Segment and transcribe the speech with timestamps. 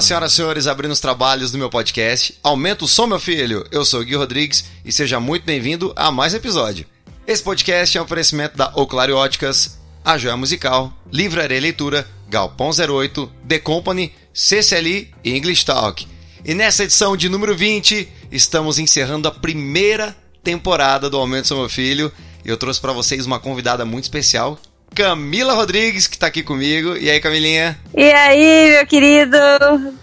[0.00, 2.34] Olá, senhoras e senhores, abrindo os trabalhos do meu podcast.
[2.42, 3.66] Aumenta o som, meu filho.
[3.70, 6.86] Eu sou o Gui Rodrigues e seja muito bem-vindo a mais um episódio.
[7.26, 13.30] Esse podcast é um oferecimento da Oclaro Óticas, A Joia Musical, Livraria Leitura, Galpão 08,
[13.46, 16.08] The Company, CCLI e English Talk.
[16.46, 21.68] E nessa edição de número 20, estamos encerrando a primeira temporada do Aumento Sou Meu
[21.68, 22.10] Filho.
[22.42, 24.58] E eu trouxe para vocês uma convidada muito especial,
[24.94, 26.96] Camila Rodrigues, que tá aqui comigo.
[26.96, 27.78] E aí, Camilinha?
[27.96, 29.36] E aí, meu querido?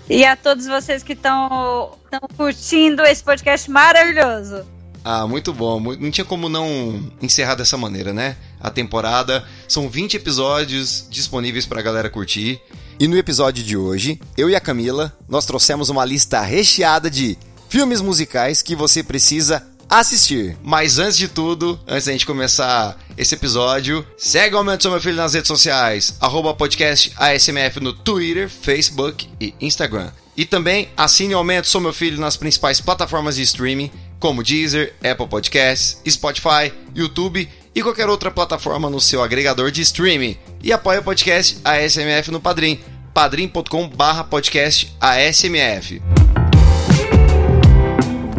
[0.10, 1.98] E a todos vocês que estão
[2.36, 4.66] curtindo esse podcast maravilhoso.
[5.04, 5.80] Ah, muito bom.
[5.80, 8.36] Não tinha como não encerrar dessa maneira, né?
[8.60, 9.44] A temporada.
[9.68, 12.60] São 20 episódios disponíveis pra galera curtir.
[13.00, 17.38] E no episódio de hoje, eu e a Camila, nós trouxemos uma lista recheada de
[17.70, 20.58] filmes musicais que você precisa assistir.
[20.64, 25.02] Mas antes de tudo, antes da gente começar esse episódio, segue o Aumento Sou Meu
[25.02, 30.12] Filho nas redes sociais, arroba podcast ASMF no Twitter, Facebook e Instagram.
[30.36, 34.94] E também assine o Aumento Sou Meu Filho nas principais plataformas de streaming, como Deezer,
[35.04, 40.38] Apple Podcasts, Spotify, YouTube e qualquer outra plataforma no seu agregador de streaming.
[40.64, 42.80] E apoie o podcast ASMF no Padrim,
[43.14, 46.02] padrim.com barra podcast ASMF.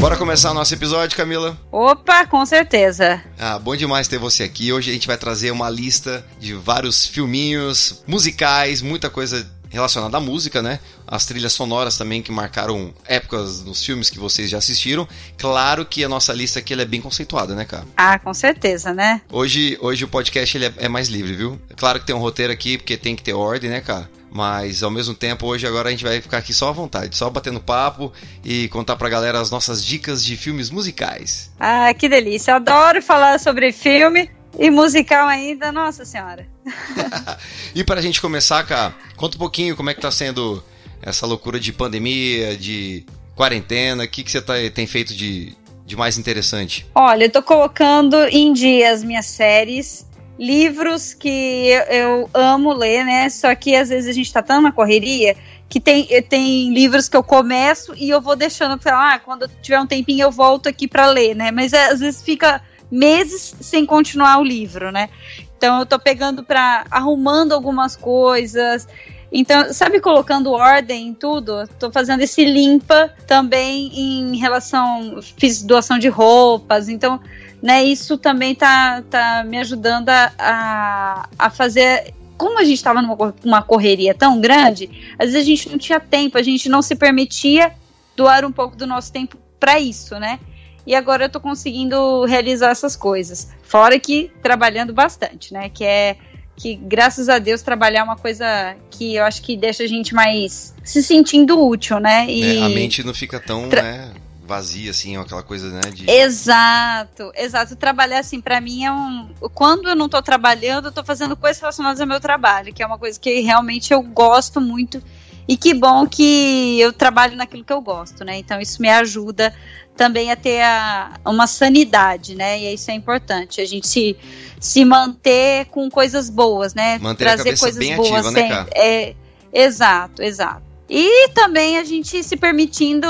[0.01, 1.59] Bora começar o nosso episódio, Camila?
[1.73, 3.21] Opa, com certeza.
[3.37, 4.73] Ah, bom demais ter você aqui.
[4.73, 10.21] Hoje a gente vai trazer uma lista de vários filminhos, musicais, muita coisa relacionada à
[10.21, 10.79] música, né?
[11.05, 15.07] As trilhas sonoras também que marcaram épocas nos filmes que vocês já assistiram.
[15.37, 17.85] Claro que a nossa lista aqui é bem conceituada, né, cara?
[17.97, 19.21] Ah, com certeza, né?
[19.31, 21.61] Hoje, hoje o podcast ele é, é mais livre, viu?
[21.77, 24.09] Claro que tem um roteiro aqui, porque tem que ter ordem, né, cara?
[24.31, 27.31] Mas ao mesmo tempo, hoje agora a gente vai ficar aqui só à vontade, só
[27.31, 28.13] batendo papo
[28.45, 31.51] e contar pra galera as nossas dicas de filmes musicais.
[31.59, 32.53] Ah, que delícia.
[32.53, 36.47] Eu adoro falar sobre filme e musical ainda, nossa senhora.
[37.75, 40.63] e pra gente começar, cara, conta um pouquinho como é que tá sendo
[41.01, 45.55] essa loucura de pandemia, de quarentena, o que, que você tá, tem feito de,
[45.87, 46.87] de mais interessante?
[46.95, 50.08] Olha, eu tô colocando em dia as minhas séries
[50.39, 53.29] livros que eu, eu, amo ler, né?
[53.29, 55.37] Só que às vezes a gente tá tão na correria
[55.69, 59.81] que tem, tem livros que eu começo e eu vou deixando pra ah, quando tiver
[59.81, 61.51] um tempinho eu volto aqui para ler, né?
[61.51, 65.11] Mas é, às vezes fica meses sem continuar o livro, né?
[65.57, 68.87] Então eu tô pegando para arrumando algumas coisas.
[69.31, 75.21] Então, sabe, colocando ordem em tudo, tô fazendo esse limpa também em relação.
[75.37, 77.21] Fiz doação de roupas, então
[77.63, 82.15] né, isso também tá, tá me ajudando a, a fazer.
[82.37, 86.39] Como a gente estava numa correria tão grande, às vezes a gente não tinha tempo,
[86.39, 87.73] a gente não se permitia
[88.17, 90.39] doar um pouco do nosso tempo para isso, né?
[90.87, 93.51] E agora eu tô conseguindo realizar essas coisas.
[93.63, 95.69] Fora que trabalhando bastante, né?
[95.69, 96.17] Que é
[96.57, 100.13] que graças a Deus trabalhar é uma coisa que eu acho que deixa a gente
[100.13, 102.27] mais se sentindo útil, né?
[102.29, 104.13] E é, a mente não fica tão, né?
[104.49, 105.81] Vazia, assim, aquela coisa, né?
[105.93, 106.11] De...
[106.11, 107.77] Exato, exato.
[107.77, 109.29] Trabalhar, assim, para mim é um.
[109.55, 112.87] Quando eu não tô trabalhando, eu tô fazendo coisas relacionadas ao meu trabalho, que é
[112.87, 115.03] uma coisa que realmente eu gosto muito.
[115.47, 118.39] E que bom que eu trabalho naquilo que eu gosto, né?
[118.39, 119.55] Então isso me ajuda
[119.97, 122.59] também a ter a, uma sanidade, né?
[122.61, 123.61] E isso é importante.
[123.61, 124.17] A gente se,
[124.61, 126.99] se manter com coisas boas, né?
[126.99, 128.67] Manter Trazer coisas boas ativa, né?
[128.75, 129.15] É,
[129.53, 130.68] exato, exato.
[130.89, 133.07] E também a gente se permitindo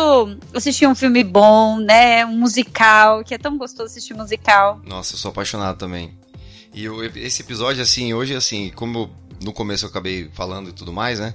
[0.52, 2.26] assistir um filme bom, né?
[2.26, 4.80] Um musical, que é tão gostoso assistir musical.
[4.84, 6.12] Nossa, eu sou apaixonado também.
[6.74, 9.10] E eu, esse episódio, assim, hoje, assim, como
[9.42, 11.34] no começo eu acabei falando e tudo mais, né?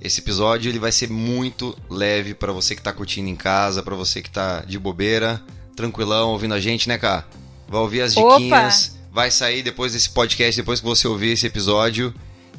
[0.00, 3.94] Esse episódio ele vai ser muito leve para você que tá curtindo em casa, para
[3.94, 5.42] você que tá de bobeira,
[5.74, 7.26] tranquilão, ouvindo a gente, né, cara?
[7.68, 9.08] Vai ouvir as diquinhas, Opa.
[9.12, 12.14] vai sair depois desse podcast, depois que você ouvir esse episódio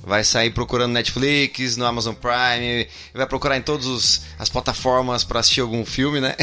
[0.08, 5.60] vai sair procurando Netflix, no Amazon Prime, vai procurar em todas as plataformas para assistir
[5.60, 6.34] algum filme, né?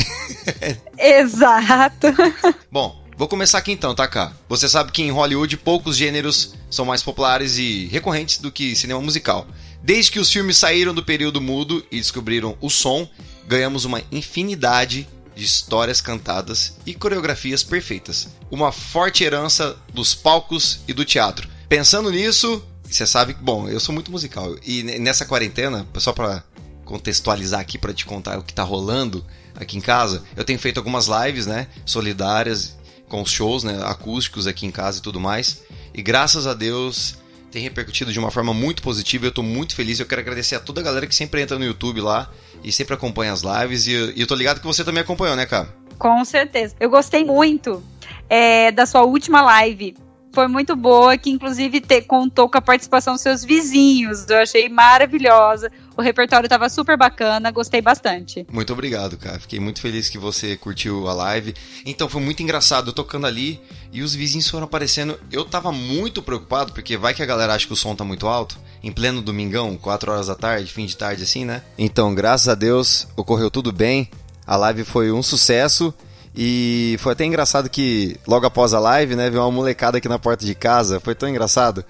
[0.99, 2.09] Exato.
[2.71, 4.35] Bom, vou começar aqui então, tá, cá?
[4.51, 9.01] Você sabe que em Hollywood poucos gêneros são mais populares e recorrentes do que cinema
[9.01, 9.47] musical.
[9.83, 13.09] Desde que os filmes saíram do período mudo e descobriram o som,
[13.49, 18.29] ganhamos uma infinidade de histórias cantadas e coreografias perfeitas.
[18.51, 21.49] Uma forte herança dos palcos e do teatro.
[21.67, 22.63] Pensando nisso,
[22.95, 24.55] você sabe que, bom, eu sou muito musical.
[24.65, 26.45] E nessa quarentena, só pra
[26.85, 29.25] contextualizar aqui, para te contar o que tá rolando
[29.57, 31.67] aqui em casa, eu tenho feito algumas lives, né?
[31.85, 32.77] Solidárias,
[33.09, 33.81] com shows, né?
[33.85, 35.63] Acústicos aqui em casa e tudo mais.
[35.93, 37.17] E graças a Deus
[37.51, 39.27] tem repercutido de uma forma muito positiva.
[39.27, 39.99] Eu tô muito feliz.
[39.99, 42.31] Eu quero agradecer a toda a galera que sempre entra no YouTube lá
[42.63, 43.89] e sempre acompanha as lives.
[43.89, 45.69] E eu, e eu tô ligado que você também acompanhou, né, cara?
[45.99, 46.77] Com certeza.
[46.79, 47.83] Eu gostei muito
[48.29, 49.97] é, da sua última live
[50.35, 54.29] foi muito boa, que inclusive te, contou com a participação dos seus vizinhos.
[54.29, 55.71] Eu achei maravilhosa.
[55.97, 58.45] O repertório estava super bacana, gostei bastante.
[58.51, 59.39] Muito obrigado, cara.
[59.39, 61.55] Fiquei muito feliz que você curtiu a live.
[61.87, 63.61] Então foi muito engraçado, eu tocando ali
[63.93, 65.19] e os vizinhos foram aparecendo.
[65.31, 68.27] Eu tava muito preocupado, porque vai que a galera acha que o som tá muito
[68.27, 68.59] alto.
[68.83, 71.63] Em pleno domingão, 4 horas da tarde, fim de tarde assim, né?
[71.79, 74.11] Então, graças a Deus, ocorreu tudo bem.
[74.45, 75.95] A live foi um sucesso.
[76.37, 80.19] E foi até engraçado que logo após a live, né, veio uma molecada aqui na
[80.19, 80.99] porta de casa.
[80.99, 81.85] Foi tão engraçado.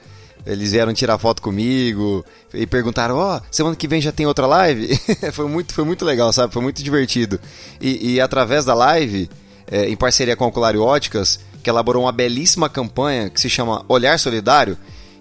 [0.47, 4.47] Eles vieram tirar foto comigo e perguntaram: Ó, oh, semana que vem já tem outra
[4.47, 4.99] live?
[5.33, 6.53] foi, muito, foi muito legal, sabe?
[6.53, 7.41] Foi muito divertido.
[7.81, 9.31] E, e através da live,
[9.71, 13.83] é, em parceria com a Oculário Óticas, que elaborou uma belíssima campanha que se chama
[13.89, 14.77] Olhar Solidário,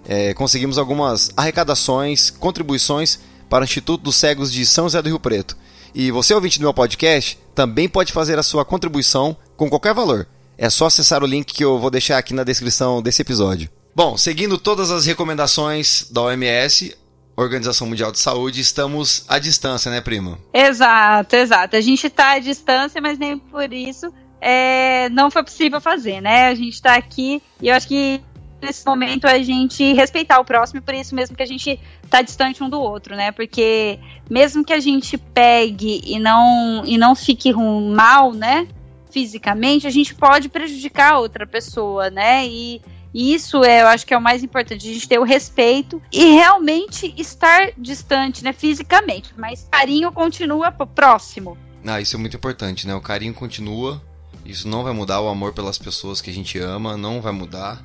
[0.06, 3.18] é, conseguimos algumas arrecadações, contribuições
[3.48, 5.56] para o Instituto dos Cegos de São José do Rio Preto.
[5.94, 10.26] E você, ouvinte do meu podcast, também pode fazer a sua contribuição com qualquer valor.
[10.58, 13.70] É só acessar o link que eu vou deixar aqui na descrição desse episódio.
[13.94, 16.96] Bom, seguindo todas as recomendações da OMS,
[17.36, 20.38] Organização Mundial de Saúde, estamos à distância, né, prima?
[20.52, 21.76] Exato, exato.
[21.76, 26.48] A gente está à distância, mas nem por isso é, não foi possível fazer, né?
[26.48, 28.20] A gente está aqui e eu acho que
[28.64, 31.78] nesse momento a gente respeitar o próximo, por isso mesmo que a gente
[32.08, 33.30] tá distante um do outro, né?
[33.30, 38.66] Porque mesmo que a gente pegue e não e não fique mal, né?
[39.10, 42.46] Fisicamente, a gente pode prejudicar outra pessoa, né?
[42.46, 42.82] E,
[43.12, 46.02] e isso é, eu acho que é o mais importante, a gente ter o respeito
[46.12, 51.56] e realmente estar distante, né, fisicamente, mas carinho continua próximo.
[51.86, 52.94] Ah, isso é muito importante, né?
[52.94, 54.02] O carinho continua.
[54.44, 57.82] Isso não vai mudar o amor pelas pessoas que a gente ama, não vai mudar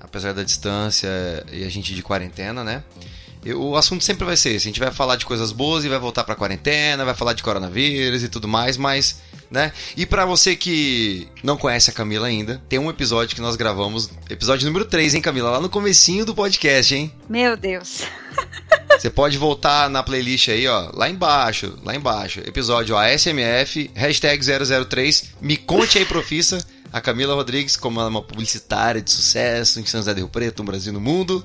[0.00, 1.08] apesar da distância
[1.52, 2.82] e a gente de quarentena, né?
[3.54, 4.68] o assunto sempre vai ser esse.
[4.68, 7.42] A gente vai falar de coisas boas e vai voltar pra quarentena, vai falar de
[7.42, 9.20] coronavírus e tudo mais, mas,
[9.50, 9.72] né?
[9.96, 14.10] E para você que não conhece a Camila ainda, tem um episódio que nós gravamos,
[14.28, 15.50] episódio número 3, hein, Camila?
[15.50, 17.12] Lá no comecinho do podcast, hein?
[17.28, 18.02] Meu Deus.
[18.98, 22.40] Você pode voltar na playlist aí, ó, lá embaixo, lá embaixo.
[22.40, 24.44] Episódio ASMF, hashtag
[24.86, 26.62] 003, me conte aí, profissa
[26.92, 30.28] a Camila Rodrigues, como ela é uma publicitária de sucesso em São José do Rio
[30.28, 31.44] Preto, no Brasil no mundo,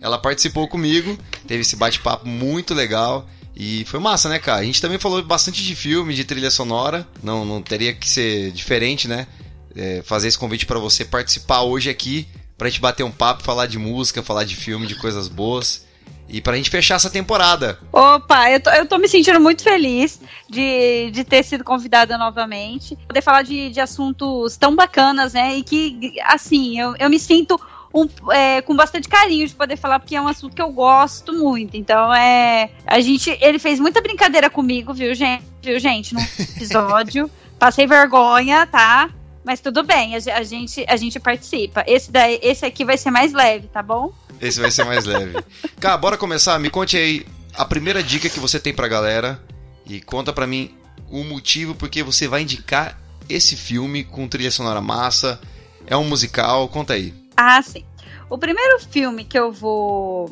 [0.00, 3.28] ela participou comigo, teve esse bate-papo muito legal.
[3.58, 4.60] E foi massa, né, cara?
[4.60, 7.08] A gente também falou bastante de filme, de trilha sonora.
[7.22, 9.26] Não, não teria que ser diferente, né?
[9.74, 12.28] É, fazer esse convite para você participar hoje aqui,
[12.58, 15.85] pra gente bater um papo, falar de música, falar de filme, de coisas boas.
[16.28, 17.78] E pra gente fechar essa temporada.
[17.92, 22.96] Opa, eu tô, eu tô me sentindo muito feliz de, de ter sido convidada novamente.
[23.06, 25.56] Poder falar de, de assuntos tão bacanas, né?
[25.56, 27.60] E que, assim, eu, eu me sinto
[27.94, 31.32] um, é, com bastante carinho de poder falar, porque é um assunto que eu gosto
[31.32, 31.76] muito.
[31.76, 32.70] Então, é.
[32.86, 33.30] A gente.
[33.40, 35.44] Ele fez muita brincadeira comigo, viu, gente?
[35.62, 37.30] Viu, gente, no episódio.
[37.58, 39.08] Passei vergonha, tá?
[39.46, 41.84] Mas tudo bem, a, gente, a gente participa.
[41.86, 44.12] Esse, daí, esse aqui vai ser mais leve, tá bom?
[44.40, 45.36] Esse vai ser mais leve.
[45.78, 46.58] Cara, bora começar?
[46.58, 49.40] Me conte aí a primeira dica que você tem pra galera
[49.86, 50.74] e conta pra mim
[51.08, 55.40] o motivo porque você vai indicar esse filme com trilha sonora massa.
[55.86, 57.14] É um musical, conta aí.
[57.36, 57.84] Ah, sim.
[58.28, 60.28] O primeiro filme que eu vou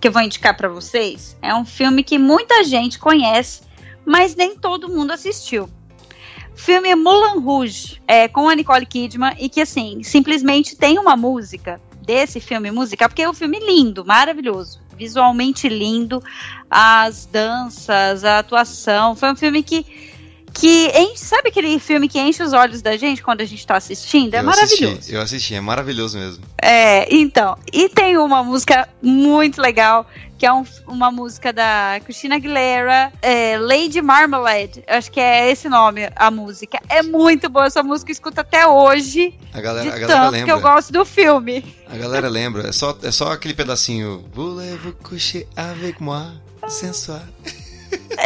[0.00, 3.62] que eu vou indicar para vocês é um filme que muita gente conhece,
[4.04, 5.70] mas nem todo mundo assistiu.
[6.60, 11.80] Filme Moulin Rouge, é, com a Nicole Kidman, e que, assim, simplesmente tem uma música
[12.02, 16.22] desse filme musical, porque é um filme lindo, maravilhoso, visualmente lindo,
[16.70, 19.86] as danças, a atuação, foi um filme que
[20.52, 23.76] que enche, sabe aquele filme que enche os olhos da gente quando a gente tá
[23.76, 24.34] assistindo?
[24.34, 24.94] É eu maravilhoso.
[24.94, 26.44] Assisti, eu assisti, é maravilhoso mesmo.
[26.60, 30.06] É, então, e tem uma música muito legal
[30.40, 35.68] que é um, uma música da Christina Aguilera, é, Lady Marmalade, acho que é esse
[35.68, 36.80] nome, a música.
[36.88, 39.34] É muito boa essa música, escuta até hoje.
[39.52, 40.46] A galera, a galera lembra.
[40.46, 41.76] que eu gosto do filme.
[41.86, 44.24] A galera lembra, é só, é só aquele pedacinho.
[44.32, 46.32] Voulez-vous coucher avec moi,
[46.68, 47.20] sensual.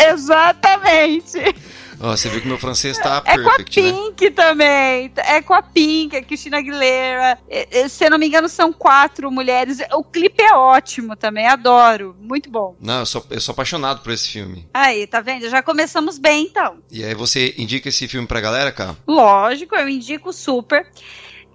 [0.09, 1.38] Exatamente.
[2.00, 3.98] Oh, você viu que meu francês tá é perfect, com a né?
[3.98, 4.30] Pink né?
[4.30, 5.12] também.
[5.16, 7.38] É com a Pink, a Cristina Aguilera.
[7.48, 9.78] É, é, se eu não me engano, são quatro mulheres.
[9.92, 12.16] O clipe é ótimo também, adoro.
[12.20, 12.76] Muito bom.
[12.80, 14.68] Não, eu sou, eu sou apaixonado por esse filme.
[14.74, 15.48] Aí, tá vendo?
[15.48, 16.78] Já começamos bem, então.
[16.90, 18.96] E aí você indica esse filme pra galera, cara?
[19.06, 20.86] Lógico, eu indico super.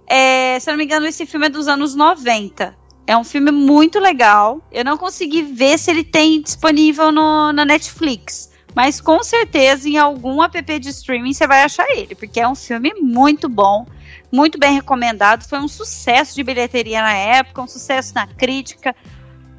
[0.06, 2.76] É, se eu não me engano, esse filme é dos anos 90.
[3.06, 4.60] É um filme muito legal.
[4.70, 8.49] Eu não consegui ver se ele tem disponível no, na Netflix.
[8.74, 12.54] Mas com certeza em algum app de streaming você vai achar ele, porque é um
[12.54, 13.86] filme muito bom,
[14.30, 15.48] muito bem recomendado.
[15.48, 18.94] Foi um sucesso de bilheteria na época, um sucesso na crítica.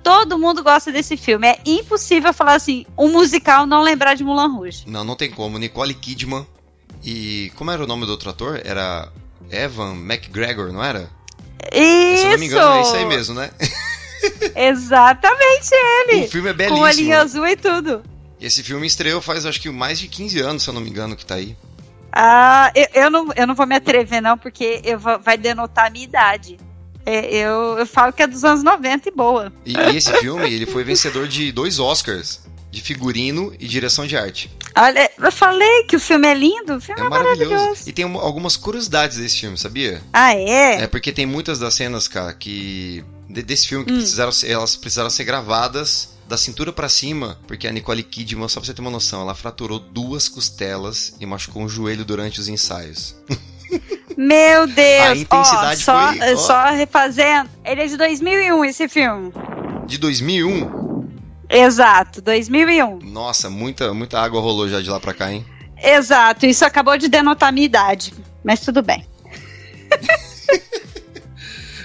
[0.04, 1.48] Todo mundo gosta desse filme.
[1.48, 4.84] É impossível falar assim, um musical não lembrar de Mulan Rouge.
[4.88, 5.60] Não, não tem como.
[5.60, 6.46] Nicole Kidman
[7.04, 8.62] e como era o nome do outro ator?
[8.64, 9.10] Era
[9.50, 11.10] Evan McGregor, não era?
[11.72, 12.22] Isso!
[12.22, 13.52] Se eu não me engano, é isso aí mesmo, né?
[14.56, 16.26] Exatamente ele!
[16.26, 16.86] O filme é Com belíssimo.
[16.86, 18.04] a linha azul e tudo.
[18.42, 21.16] Esse filme estreou faz acho que mais de 15 anos, se eu não me engano,
[21.16, 21.56] que tá aí.
[22.12, 25.88] Ah, eu, eu, não, eu não vou me atrever, não, porque eu vou- vai denotar
[25.88, 26.58] a minha idade.
[27.06, 29.54] É, eu, eu falo que é dos anos 90 e boa.
[29.66, 34.18] E, e esse filme, ele foi vencedor de dois Oscars, de figurino e direção de
[34.18, 34.52] arte.
[34.78, 37.50] Olha, eu falei que o filme é lindo, o filme É é, maravilhoso.
[37.52, 37.90] maravilhoso.
[37.90, 40.02] E tem um- algumas curiosidades desse filme, sabia?
[40.14, 40.84] Ah, é?
[40.84, 43.88] É porque tem muitas das cenas, cara, que de- desse filme Hum.
[43.88, 48.48] que precisaram ser- elas precisaram ser gravadas da cintura pra cima, porque a Nicole Kidman,
[48.48, 52.40] só pra você ter uma noção, ela fraturou duas costelas e machucou um joelho durante
[52.40, 53.16] os ensaios.
[54.18, 55.08] Meu Deus!
[55.08, 57.50] A intensidade ó, só, foi- só refazendo.
[57.66, 59.32] Ele é de 2001, esse filme.
[59.88, 61.06] De 2001,
[61.50, 63.00] Exato, 2001.
[63.02, 65.46] nossa, muita muita água rolou já de lá pra cá, hein?
[65.84, 68.14] Exato, isso acabou de denotar a minha idade.
[68.44, 69.06] Mas tudo bem.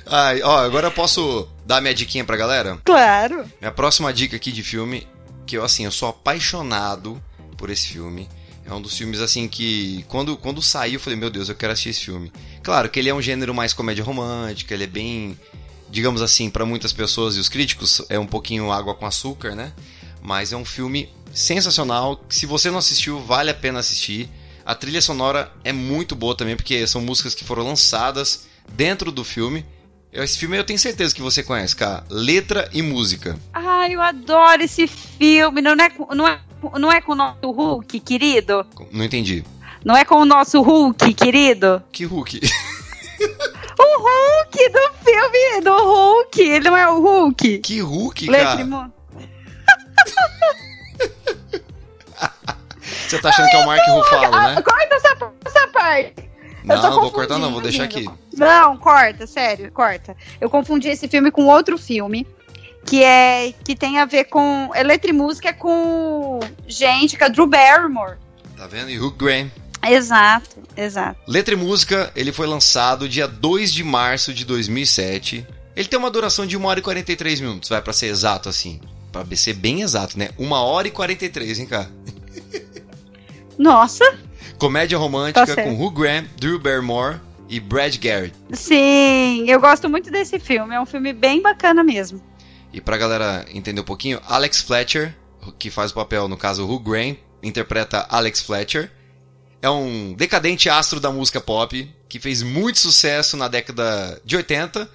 [0.07, 2.79] Ai, ó, agora eu posso dar minha diquinha pra galera?
[2.85, 3.45] Claro.
[3.61, 5.07] Minha próxima dica aqui de filme,
[5.45, 7.21] que eu assim, eu sou apaixonado
[7.57, 8.29] por esse filme.
[8.65, 11.73] É um dos filmes assim que quando, quando saiu eu falei, meu Deus, eu quero
[11.73, 12.33] assistir esse filme.
[12.63, 15.39] Claro que ele é um gênero mais comédia romântica, ele é bem,
[15.89, 19.73] digamos assim, para muitas pessoas e os críticos é um pouquinho água com açúcar, né?
[20.23, 22.25] Mas é um filme sensacional.
[22.29, 24.29] Se você não assistiu, vale a pena assistir.
[24.65, 29.23] A trilha sonora é muito boa também, porque são músicas que foram lançadas dentro do
[29.23, 29.65] filme.
[30.23, 32.05] Esse filme eu tenho certeza que você conhece, cara.
[32.09, 33.37] Letra e música.
[33.53, 35.61] Ai, eu adoro esse filme.
[35.61, 36.39] Não é, com- não é,
[36.79, 38.67] não é com o nosso Hulk, querido?
[38.93, 39.45] Não entendi.
[39.85, 41.83] Não é com o nosso Hulk, querido?
[41.93, 42.41] Que Hulk?
[43.79, 46.41] O Hulk do filme do Hulk.
[46.41, 47.59] Ele não é o Hulk.
[47.59, 48.91] Que Hulk, Letra cara?
[53.09, 54.63] Você tá achando que é o Mark Ruffalo, né?
[54.63, 56.31] Corta essa, essa parte.
[56.67, 58.09] Não, não vou cortar não, vou deixar aqui.
[58.37, 60.17] Não, corta, sério, corta.
[60.41, 62.27] Eu confundi esse filme com outro filme
[62.85, 68.17] que é que tem a ver com Eletrimúsica é com gente, com a Drew Barrymore.
[68.57, 68.91] Tá vendo?
[68.91, 69.51] E Hugh Graham.
[69.87, 71.21] Exato, exato.
[71.29, 75.47] Letra e música, ele foi lançado dia 2 de março de 2007.
[75.77, 78.81] Ele tem uma duração de 1 hora e 43 minutos, vai pra ser exato assim.
[79.13, 80.31] Pra ser bem exato, né?
[80.39, 81.91] 1 hora e 43, hein, cara?
[83.59, 84.05] Nossa,
[84.59, 85.69] Comédia romântica Tá certo.
[85.69, 88.35] com Hugh Graham, Drew Barrymore e Brad Garrett.
[88.53, 90.75] sim, eu gosto muito desse filme.
[90.75, 92.21] É um filme bem bacana mesmo.
[92.73, 95.15] E pra galera entender um pouquinho, Alex Fletcher,
[95.59, 98.91] que faz o papel, no caso, Hugh Graham, interpreta Alex Fletcher.
[99.63, 104.89] É um decadente astro da música pop, que fez muito sucesso na década de 80,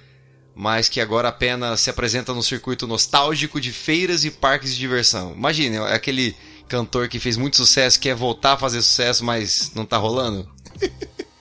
[0.54, 5.32] mas que agora apenas se apresenta no circuito nostálgico de feiras e parques de diversão.
[5.34, 6.36] Imagine, é aquele
[6.72, 10.48] cantor que fez muito sucesso, quer voltar a fazer sucesso, mas não tá rolando.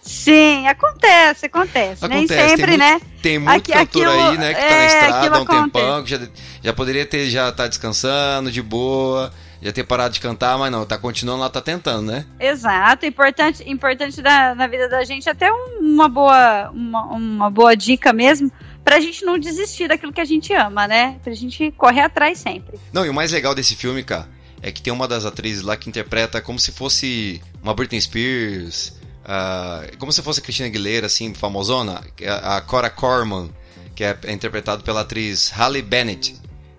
[0.02, 2.08] Sim, acontece, acontece.
[2.08, 3.02] Nem Acontece, sempre, tem né?
[3.22, 5.46] Tem muito Aqui- cantor aquilo- aí, né, que tá é, na estrada aquilo há um
[5.46, 6.20] tempão, que já,
[6.64, 10.86] já poderia ter, já tá descansando de boa, já ter parado de cantar, mas não,
[10.86, 12.26] tá continuando lá, tá tentando, né?
[12.40, 17.76] Exato, importante, importante da, na vida da gente até um- uma boa, uma, uma boa
[17.76, 18.52] dica mesmo,
[18.84, 21.18] pra gente não desistir daquilo que a gente ama, né?
[21.24, 22.78] Pra gente correr atrás sempre.
[22.92, 24.28] Não, e o mais legal desse filme, cara,
[24.62, 28.94] é que tem uma das atrizes lá que interpreta como se fosse uma Britney Spears,
[29.26, 33.50] ah, como se fosse a Christina Aguilera, assim, famosona, é a Cora Corman,
[33.96, 36.36] que é, é interpretado pela atriz Halle Bennett.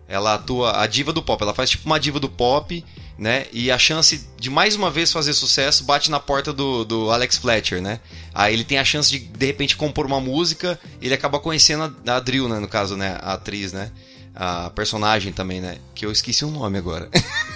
[0.09, 2.85] Ela atua a diva do pop, ela faz tipo uma diva do pop,
[3.17, 3.47] né?
[3.53, 7.39] E a chance de mais uma vez fazer sucesso bate na porta do, do Alex
[7.39, 8.01] Fletcher, né?
[8.35, 12.17] Aí ele tem a chance de de repente compor uma música, ele acaba conhecendo a,
[12.17, 12.59] a Drill, né?
[12.59, 13.19] No caso, né?
[13.23, 13.91] A atriz, né?
[14.35, 15.79] A personagem também, né?
[15.95, 17.09] Que eu esqueci o nome agora.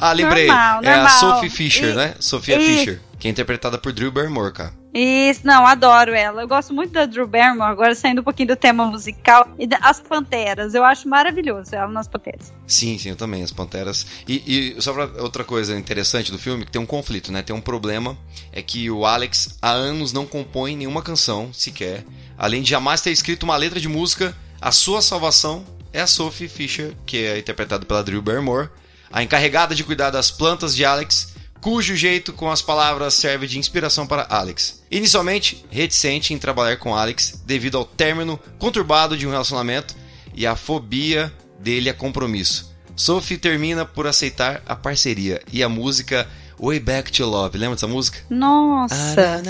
[0.00, 0.46] ah, lembrei.
[0.46, 1.20] Normal, é a normal.
[1.20, 2.14] Sophie Fisher, E- né?
[2.20, 4.72] Sofia e- Fisher, que é interpretada por Drew Barrymore, cara.
[4.94, 6.42] Isso, não, adoro ela.
[6.42, 9.46] Eu gosto muito da Drew Barrymore, agora saindo um pouquinho do tema musical.
[9.58, 12.52] E da- as Panteras, eu acho maravilhoso ela nas Panteras.
[12.66, 14.06] Sim, sim, eu também, as Panteras.
[14.26, 17.42] E, e só pra outra coisa interessante do filme, que tem um conflito, né?
[17.42, 18.16] Tem um problema,
[18.50, 22.04] é que o Alex há anos não compõe nenhuma canção, sequer.
[22.36, 26.48] Além de jamais ter escrito uma letra de música, a sua salvação é a Sophie
[26.48, 28.68] Fisher, que é interpretada pela Drew Barrymore,
[29.10, 33.58] a encarregada de cuidar das plantas de Alex, cujo jeito com as palavras serve de
[33.58, 34.82] inspiração para Alex.
[34.90, 39.94] Inicialmente, reticente em trabalhar com Alex devido ao término conturbado de um relacionamento
[40.34, 42.74] e a fobia dele a compromisso.
[42.94, 46.28] Sophie termina por aceitar a parceria e a música
[46.60, 47.56] Way Back to Love.
[47.56, 48.18] Lembra dessa música?
[48.28, 49.40] Nossa!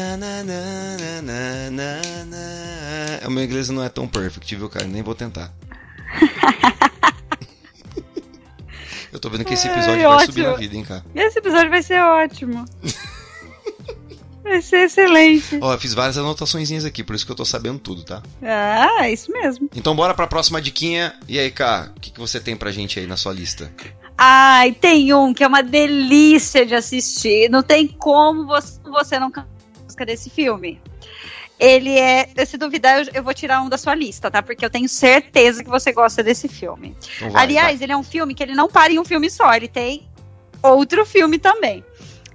[3.27, 4.87] O meu inglês não é tão perfect, viu, cara?
[4.87, 5.53] Nem vou tentar.
[9.12, 10.61] Eu tô vendo que esse episódio Ai, vai subir na ótimo.
[10.62, 11.05] vida, hein, cara?
[11.15, 12.65] Esse episódio vai ser ótimo.
[14.49, 15.59] Vai ser excelente.
[15.61, 18.23] Ó, eu fiz várias anotações aqui, por isso que eu tô sabendo tudo, tá?
[18.43, 19.69] Ah, é isso mesmo.
[19.77, 21.15] Então bora pra próxima diquinha.
[21.29, 23.71] E aí, Cá, o que, que você tem pra gente aí na sua lista?
[24.17, 27.50] Ai, tem um que é uma delícia de assistir.
[27.50, 29.50] Não tem como você, você não cantar
[29.85, 30.81] música desse filme.
[31.59, 32.29] Ele é.
[32.47, 34.43] Se duvidar, eu, eu, vou tirar um da sua lista, tá?
[34.43, 36.97] Porque eu tenho certeza que você gosta desse filme.
[37.17, 37.85] Então vai, Aliás, vai.
[37.85, 40.09] ele é um filme que ele não para em um filme só, ele tem
[40.62, 41.85] outro filme também.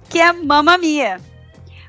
[0.08, 1.20] Que é Mamma Mia.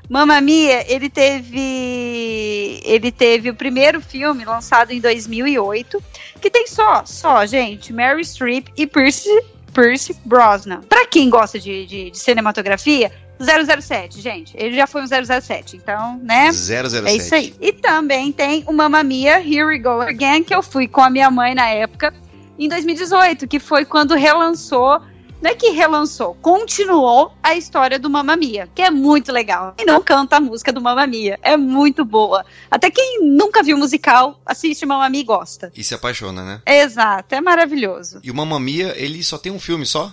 [0.08, 6.02] Mamma Mia, ele teve ele teve o primeiro filme lançado em 2008,
[6.40, 9.28] que tem só, só, gente, Mary Streep e Pierce,
[9.74, 10.82] Pierce Brosnan.
[10.82, 14.56] Pra quem gosta de, de, de cinematografia, 007, gente.
[14.56, 16.50] Ele já foi um 007, então, né?
[16.52, 17.06] 007.
[17.06, 17.54] É isso aí.
[17.60, 21.10] E também tem o Mamma Mia, Here We Go Again, que eu fui com a
[21.10, 22.14] minha mãe na época,
[22.58, 25.00] em 2018, que foi quando relançou
[25.40, 29.74] não é que relançou, continuou a história do Mamma Mia, que é muito legal.
[29.78, 32.44] E não canta a música do Mamma Mia, é muito boa.
[32.70, 35.70] Até quem nunca viu musical, assiste Mamma Mia e gosta.
[35.76, 36.62] E se apaixona, né?
[36.66, 38.20] Exato, é maravilhoso.
[38.22, 40.12] E o Mamma Mia, ele só tem um filme só?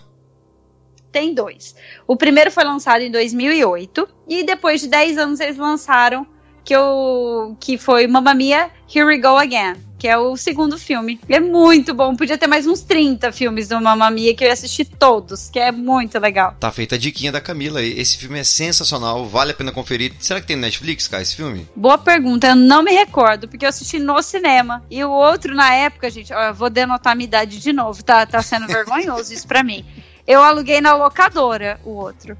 [1.13, 1.75] Tem dois.
[2.07, 6.25] O primeiro foi lançado em 2008 e depois de 10 anos eles lançaram
[6.65, 11.17] que, eu, que foi Mamma Mia, Here We Go Again que é o segundo filme.
[11.29, 12.13] É muito bom.
[12.13, 15.57] Podia ter mais uns 30 filmes do Mamma Mia que eu ia assistir todos, que
[15.57, 16.57] é muito legal.
[16.59, 17.81] Tá feita a diquinha da Camila.
[17.81, 20.11] Esse filme é sensacional, vale a pena conferir.
[20.19, 21.69] Será que tem Netflix, cara, esse filme?
[21.73, 24.83] Boa pergunta, eu não me recordo, porque eu assisti no cinema.
[24.91, 28.03] E o outro, na época, gente, ó, eu vou denotar a minha idade de novo,
[28.03, 29.85] tá, tá sendo vergonhoso isso pra mim.
[30.25, 32.37] Eu aluguei na locadora o outro.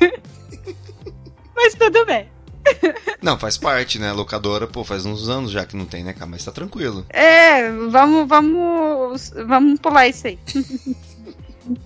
[1.54, 2.28] Mas tudo bem.
[3.22, 4.12] Não, faz parte, né?
[4.12, 6.26] Locadora, pô, faz uns anos já que não tem, né, cara?
[6.26, 7.06] Mas tá tranquilo.
[7.08, 10.38] É, vamos, vamos, vamos pular isso aí.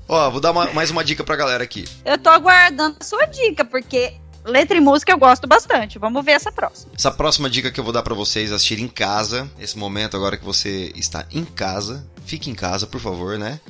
[0.08, 1.84] Ó, vou dar uma, mais uma dica pra galera aqui.
[2.04, 5.98] Eu tô aguardando a sua dica, porque letra e música eu gosto bastante.
[5.98, 6.92] Vamos ver essa próxima.
[6.96, 10.36] Essa próxima dica que eu vou dar para vocês assistir em casa, esse momento agora
[10.36, 13.60] que você está em casa, fique em casa, por favor, né?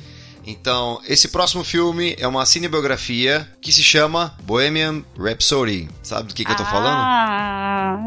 [0.47, 5.89] Então, esse próximo filme é uma cinebiografia que se chama Bohemian Rhapsody.
[6.03, 6.99] Sabe do que, que ah, eu tô falando?
[6.99, 7.99] Ah,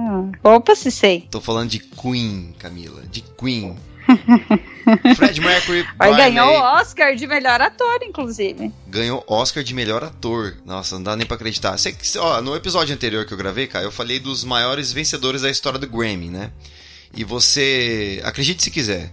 [0.44, 1.28] opa, se sei.
[1.30, 3.02] Tô falando de Queen, Camila.
[3.12, 3.78] De Queen.
[5.16, 5.88] Fred Mercury.
[5.98, 8.72] Mas ganhou o Oscar de melhor ator, inclusive.
[8.88, 10.58] Ganhou Oscar de melhor ator.
[10.66, 11.78] Nossa, não dá nem pra acreditar.
[11.78, 15.42] Sei que, ó, no episódio anterior que eu gravei, cara, eu falei dos maiores vencedores
[15.42, 16.52] da história do Grammy, né?
[17.16, 19.12] E você, acredite se quiser,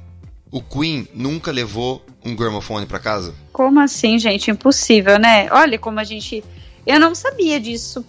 [0.50, 3.34] o Queen nunca levou um gramofone para casa?
[3.52, 4.50] Como assim, gente?
[4.50, 5.48] Impossível, né?
[5.52, 6.42] Olha como a gente.
[6.86, 8.04] Eu não sabia disso.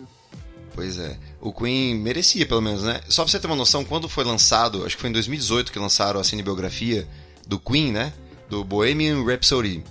[0.73, 1.17] Pois é.
[1.39, 3.01] O Queen merecia, pelo menos, né?
[3.09, 5.79] Só pra você ter uma noção, quando foi lançado, acho que foi em 2018 que
[5.79, 7.07] lançaram a cinebiografia
[7.47, 8.13] do Queen, né?
[8.49, 9.83] Do Bohemian Rhapsody.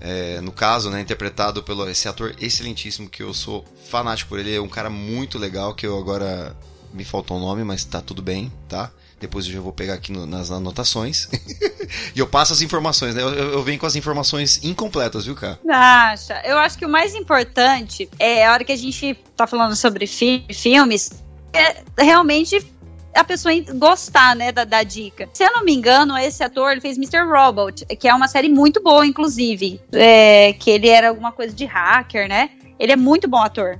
[0.00, 4.54] É, no caso, né, interpretado pelo esse ator excelentíssimo que eu sou fanático por ele,
[4.54, 6.56] é um cara muito legal que eu agora
[6.92, 8.90] me faltou o um nome, mas tá tudo bem, tá?
[9.20, 11.28] Depois eu já vou pegar aqui no, nas anotações.
[12.16, 13.22] e eu passo as informações, né?
[13.22, 15.60] Eu, eu, venho com as informações incompletas, viu, cara?
[15.68, 16.40] Acha.
[16.44, 20.06] Eu acho que o mais importante é a hora que a gente tá falando sobre
[20.06, 21.22] fi filmes,
[21.52, 22.66] é realmente
[23.14, 25.28] a pessoa gostar, né, da, da, dica.
[25.34, 27.24] Se eu não me engano, esse ator ele fez Mr.
[27.24, 29.80] Robot, que é uma série muito boa, inclusive.
[29.92, 32.50] É, que ele era alguma coisa de hacker, né?
[32.78, 33.78] Ele é muito bom ator.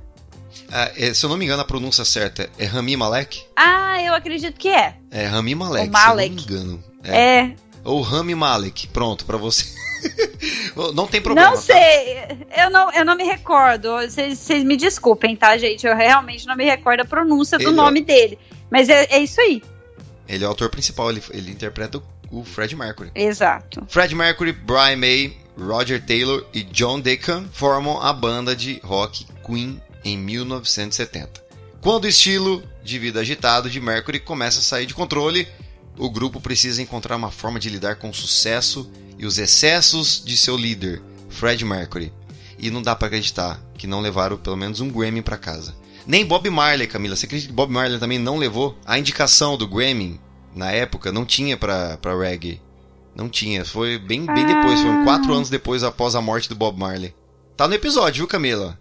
[0.69, 3.43] Ah, é, se eu não me engano, a pronúncia certa é Rami Malek?
[3.55, 4.95] Ah, eu acredito que é.
[5.09, 6.41] É Rami Malek, o Malek.
[6.41, 6.83] se eu não me engano.
[7.03, 7.39] É.
[7.39, 7.55] é.
[7.83, 9.65] Ou Rami Malek, pronto, para você.
[10.93, 11.49] não tem problema.
[11.49, 11.61] Não tá?
[11.61, 12.63] sei, tá?
[12.63, 13.89] eu, não, eu não me recordo.
[13.97, 15.85] Vocês me desculpem, tá, gente?
[15.85, 18.03] Eu realmente não me recordo a pronúncia do ele é nome é...
[18.03, 18.39] dele.
[18.69, 19.61] Mas é, é, isso aí.
[20.27, 23.11] Ele é o autor principal, ele, ele interpreta o, o Fred Mercury.
[23.13, 23.83] Exato.
[23.87, 29.81] Fred Mercury, Brian May, Roger Taylor e John Deacon formam a banda de rock Queen
[30.03, 31.43] em 1970.
[31.81, 35.47] Quando o estilo de vida agitado de Mercury começa a sair de controle,
[35.97, 40.35] o grupo precisa encontrar uma forma de lidar com o sucesso e os excessos de
[40.37, 42.13] seu líder, Fred Mercury.
[42.57, 45.75] E não dá para acreditar que não levaram pelo menos um Grammy para casa.
[46.05, 47.15] Nem Bob Marley, Camila.
[47.15, 48.77] Você acredita que Bob Marley também não levou?
[48.85, 50.19] A indicação do Grammy,
[50.55, 52.61] na época, não tinha pra, pra reggae.
[53.15, 53.63] Não tinha.
[53.63, 54.81] Foi bem, bem depois.
[54.81, 57.13] Foi quatro anos depois após a morte do Bob Marley.
[57.55, 58.79] Tá no episódio, viu, Camila?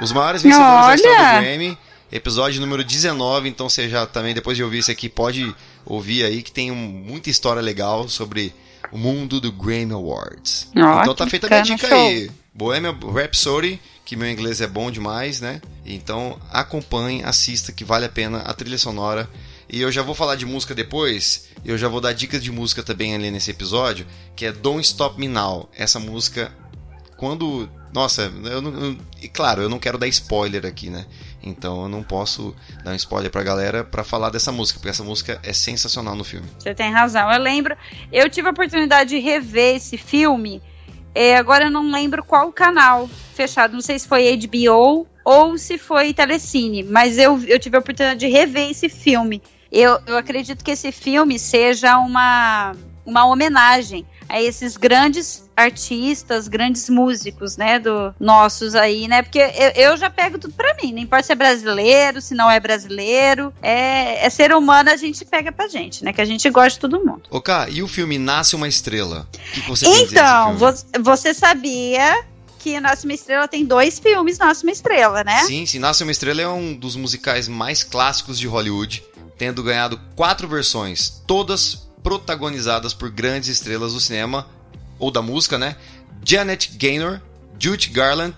[0.00, 0.86] Os maiores vencedores Olha.
[0.86, 1.78] da história do Grammy.
[2.12, 5.54] Episódio número 19, então você já também, depois de ouvir isso aqui, pode
[5.86, 8.52] ouvir aí que tem um, muita história legal sobre
[8.90, 10.68] o mundo do Grammy Awards.
[10.74, 12.08] Oh, então tá feita a minha dica show.
[12.08, 12.28] aí.
[12.52, 15.60] Bohemian Rhapsody, que meu inglês é bom demais, né?
[15.86, 19.30] Então acompanhe, assista, que vale a pena a trilha sonora.
[19.68, 22.82] E eu já vou falar de música depois, eu já vou dar dicas de música
[22.82, 25.70] também ali nesse episódio, que é Don't Stop Me Now.
[25.76, 26.52] Essa música
[27.16, 27.70] quando.
[27.92, 28.96] Nossa, eu não.
[29.20, 31.06] E claro, eu não quero dar spoiler aqui, né?
[31.42, 35.02] Então eu não posso dar um spoiler pra galera pra falar dessa música, porque essa
[35.02, 36.46] música é sensacional no filme.
[36.58, 37.30] Você tem razão.
[37.32, 37.76] Eu lembro,
[38.12, 40.62] eu tive a oportunidade de rever esse filme.
[41.14, 43.72] É, agora eu não lembro qual canal fechado.
[43.72, 48.20] Não sei se foi HBO ou se foi Telecine, mas eu, eu tive a oportunidade
[48.20, 49.42] de rever esse filme.
[49.72, 52.74] Eu, eu acredito que esse filme seja uma,
[53.10, 59.22] uma homenagem a esses grandes artistas, grandes músicos, né, do nossos aí, né?
[59.22, 62.48] Porque eu, eu já pego tudo para mim, não importa se é brasileiro, se não
[62.48, 66.12] é brasileiro, é, é, ser humano a gente pega pra gente, né?
[66.12, 67.22] Que a gente gosta de todo mundo.
[67.30, 69.28] Ok, e o filme Nasce uma Estrela?
[69.52, 70.56] Que você Então,
[71.02, 72.24] você sabia
[72.60, 75.38] que Nasce uma Estrela tem dois filmes Nasce uma Estrela, né?
[75.44, 75.80] Sim, sim.
[75.80, 79.02] Nasce uma Estrela é um dos musicais mais clássicos de Hollywood,
[79.36, 84.46] tendo ganhado quatro versões, todas protagonizadas por grandes estrelas do cinema
[84.98, 85.76] ou da música, né?
[86.24, 87.20] Janet Gaynor,
[87.58, 88.34] Judy Garland,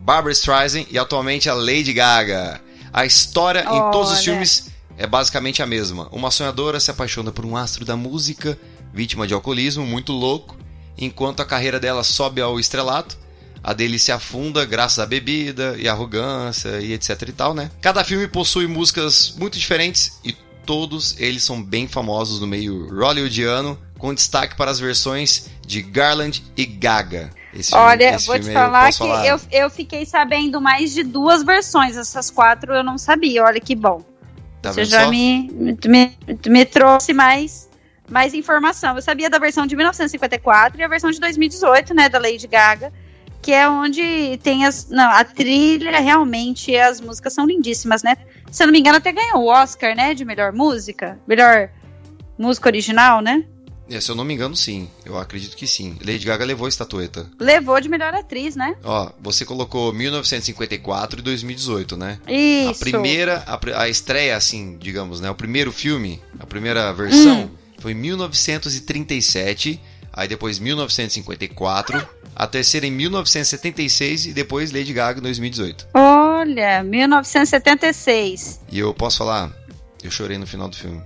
[0.00, 2.60] Barbara Streisand e atualmente a Lady Gaga.
[2.92, 3.88] A história Olha.
[3.88, 6.08] em todos os filmes é basicamente a mesma.
[6.12, 8.58] Uma sonhadora se apaixona por um astro da música,
[8.92, 10.56] vítima de alcoolismo, muito louco,
[10.98, 13.16] enquanto a carreira dela sobe ao estrelato.
[13.64, 17.70] A dele se afunda graças à bebida e arrogância e etc e tal, né?
[17.80, 23.78] Cada filme possui músicas muito diferentes e todos eles são bem famosos no meio hollywoodiano,
[23.98, 27.30] com destaque para as versões de Garland e Gaga.
[27.54, 29.26] Esse Olha, filme, vou te falar eu que falar.
[29.26, 33.74] Eu, eu fiquei sabendo mais de duas versões, essas quatro eu não sabia, olha que
[33.74, 34.02] bom.
[34.62, 35.50] Tá Você já me,
[35.84, 37.68] me, me trouxe mais,
[38.08, 38.94] mais informação.
[38.96, 42.92] Eu sabia da versão de 1954 e a versão de 2018, né, da Lady Gaga
[43.42, 44.88] que é onde tem as.
[44.88, 48.16] Não, a trilha realmente, as músicas são lindíssimas, né?
[48.50, 50.14] Se eu não me engano, até ganhou o Oscar, né?
[50.14, 51.18] De melhor música.
[51.26, 51.68] Melhor
[52.38, 53.44] música original, né?
[53.90, 54.88] É, se eu não me engano, sim.
[55.04, 55.98] Eu acredito que sim.
[56.04, 57.28] Lady Gaga levou a estatueta.
[57.38, 58.76] Levou de melhor atriz, né?
[58.84, 62.18] Ó, você colocou 1954 e 2018, né?
[62.28, 62.70] Isso.
[62.70, 65.28] A primeira, a, a estreia, assim, digamos, né?
[65.30, 67.50] O primeiro filme, a primeira versão, hum.
[67.80, 69.80] foi 1937,
[70.12, 75.88] aí depois 1954 a terceira em 1976 e depois Lady Gaga em 2018.
[75.94, 78.60] Olha, 1976.
[78.70, 79.50] E eu posso falar,
[80.02, 81.00] eu chorei no final do filme.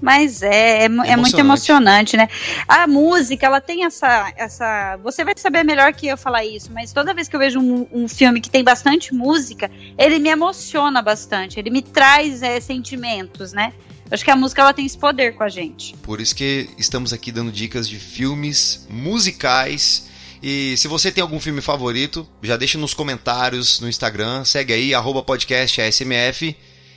[0.00, 2.28] Mas é, é, é, muito emocionante, né?
[2.68, 4.98] A música, ela tem essa, essa.
[5.02, 7.86] Você vai saber melhor que eu falar isso, mas toda vez que eu vejo um,
[7.90, 13.52] um filme que tem bastante música, ele me emociona bastante, ele me traz é, sentimentos,
[13.52, 13.72] né?
[14.10, 15.96] Acho que a música ela tem esse poder com a gente.
[16.02, 20.08] Por isso que estamos aqui dando dicas de filmes musicais
[20.46, 24.92] e se você tem algum filme favorito, já deixa nos comentários no Instagram, segue aí,
[24.92, 26.54] arroba podcast ASMF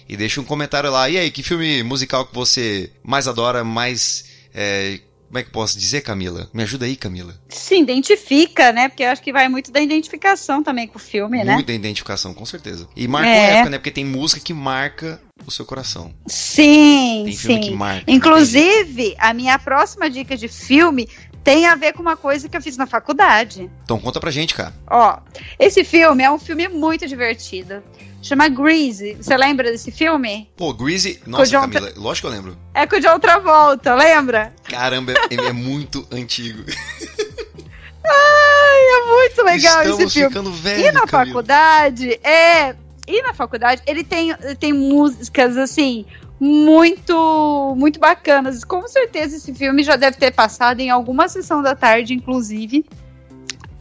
[0.10, 1.10] e deixa um comentário lá.
[1.10, 4.26] E aí, que filme musical que você mais adora, mais.
[4.54, 6.50] É, como é que posso dizer, Camila?
[6.54, 7.40] Me ajuda aí, Camila.
[7.48, 8.90] Se identifica, né?
[8.90, 11.54] Porque eu acho que vai muito da identificação também com o filme, muito né?
[11.54, 12.88] Muito da identificação, com certeza.
[12.98, 13.54] E marca é.
[13.56, 13.78] época, né?
[13.78, 16.14] Porque tem música que marca o seu coração.
[16.28, 17.70] Sim, tem filme sim.
[17.70, 18.12] que marca.
[18.12, 21.08] Inclusive, a minha próxima dica de filme
[21.48, 23.72] tem a ver com uma coisa que eu fiz na faculdade.
[23.86, 24.74] Então conta pra gente, cara.
[24.86, 25.18] Ó,
[25.58, 27.82] esse filme é um filme muito divertido.
[28.22, 29.14] Chama Greasy.
[29.16, 30.50] Você lembra desse filme?
[30.58, 31.22] Pô, Greasy.
[31.26, 32.02] Nossa, Camila, Tra...
[32.02, 32.58] lógico que eu lembro.
[32.74, 34.54] É com o John Travolta, lembra?
[34.66, 36.66] Caramba, ele é muito antigo.
[38.06, 40.28] Ai, é muito legal Estamos esse filme.
[40.28, 41.28] ficando velho, E na Camila.
[41.28, 42.76] faculdade, é.
[43.08, 46.06] E na faculdade, ele tem, tem músicas assim
[46.40, 48.64] muito muito bacanas.
[48.64, 52.86] Com certeza esse filme já deve ter passado em alguma sessão da tarde, inclusive.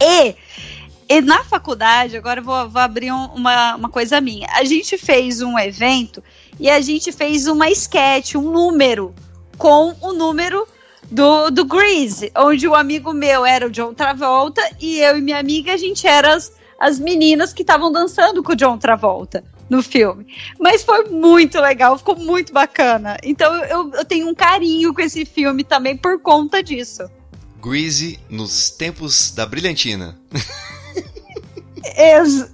[0.01, 0.35] E,
[1.09, 4.47] e na faculdade, agora vou, vou abrir um, uma, uma coisa minha.
[4.53, 6.23] A gente fez um evento
[6.59, 9.13] e a gente fez uma sketch, um número,
[9.57, 10.67] com o número
[11.09, 15.39] do, do Grease, onde o amigo meu era o John Travolta e eu e minha
[15.39, 19.83] amiga, a gente era as, as meninas que estavam dançando com o John Travolta no
[19.83, 20.25] filme.
[20.59, 23.17] Mas foi muito legal, ficou muito bacana.
[23.23, 27.09] Então eu, eu tenho um carinho com esse filme também por conta disso.
[27.61, 30.17] Greasy nos tempos da brilhantina.
[31.95, 32.49] Ex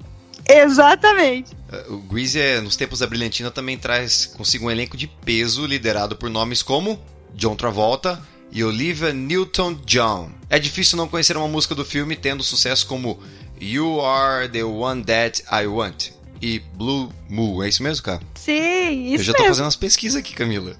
[0.48, 1.52] exatamente.
[1.90, 6.16] O Greasy, é, nos tempos da brilhantina, também traz consigo um elenco de peso liderado
[6.16, 7.00] por nomes como
[7.34, 8.22] John Travolta
[8.52, 10.30] e Olivia Newton-John.
[10.50, 13.20] É difícil não conhecer uma música do filme tendo sucesso como
[13.60, 17.64] You Are the One That I Want e Blue Moon.
[17.64, 18.20] É isso mesmo, cara?
[18.36, 19.38] Sim, isso Eu já mesmo.
[19.38, 20.76] tô fazendo umas pesquisas aqui, Camila.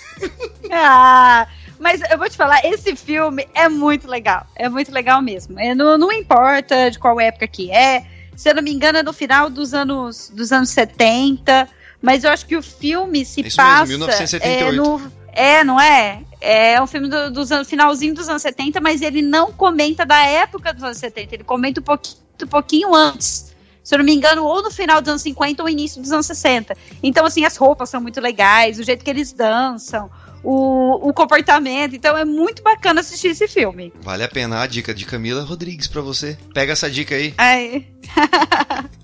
[0.72, 1.46] ah,
[1.78, 4.46] mas eu vou te falar, esse filme é muito legal.
[4.56, 5.60] É muito legal mesmo.
[5.60, 8.06] É, não, não importa de qual época que é.
[8.34, 11.68] Se eu não me engano, é no final dos anos, dos anos 70.
[12.00, 13.82] Mas eu acho que o filme se Isso passa.
[13.82, 14.72] Mesmo, 1978.
[14.72, 16.22] É, no, é, não é?
[16.40, 20.72] É um filme do, do finalzinho dos anos 70, mas ele não comenta da época
[20.72, 23.53] dos anos 70, ele comenta um pouquinho, um pouquinho antes.
[23.84, 26.26] Se eu não me engano, ou no final dos anos 50 ou início dos anos
[26.26, 26.74] 60.
[27.02, 30.10] Então, assim, as roupas são muito legais, o jeito que eles dançam,
[30.44, 31.96] o, o comportamento.
[31.96, 33.92] Então é muito bacana assistir esse filme.
[34.02, 36.38] Vale a pena a dica de Camila Rodrigues para você.
[36.52, 37.34] Pega essa dica aí.
[37.38, 37.86] Ai.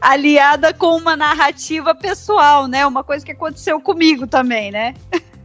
[0.00, 2.86] Aliada com uma narrativa pessoal, né?
[2.86, 4.94] Uma coisa que aconteceu comigo também, né?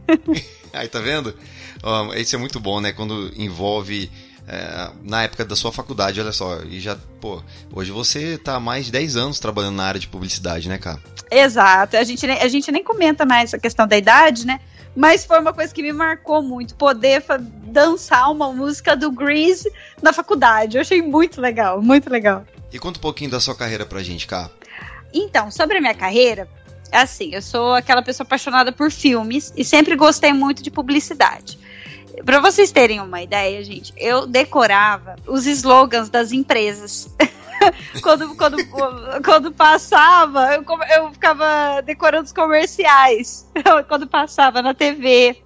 [0.72, 1.34] aí, tá vendo?
[1.82, 2.92] Um, isso é muito bom, né?
[2.92, 4.10] Quando envolve
[4.46, 6.62] é, na época da sua faculdade, olha só.
[6.62, 10.08] E já, pô, hoje você tá há mais de 10 anos trabalhando na área de
[10.08, 11.00] publicidade, né, cara?
[11.30, 11.96] Exato.
[11.96, 14.60] A gente, a gente nem comenta mais essa questão da idade, né?
[14.94, 17.24] Mas foi uma coisa que me marcou muito, poder
[17.66, 20.76] dançar uma música do Grease na faculdade.
[20.76, 22.44] Eu achei muito legal, muito legal.
[22.72, 24.48] E conta um pouquinho da sua carreira pra gente, cá.
[25.12, 26.48] Então, sobre a minha carreira,
[26.92, 31.58] é assim, eu sou aquela pessoa apaixonada por filmes e sempre gostei muito de publicidade.
[32.24, 37.08] Para vocês terem uma ideia, gente, eu decorava os slogans das empresas.
[38.02, 38.56] quando, quando,
[39.24, 40.64] quando passava, eu,
[40.96, 43.50] eu ficava decorando os comerciais.
[43.88, 45.42] quando passava na TV.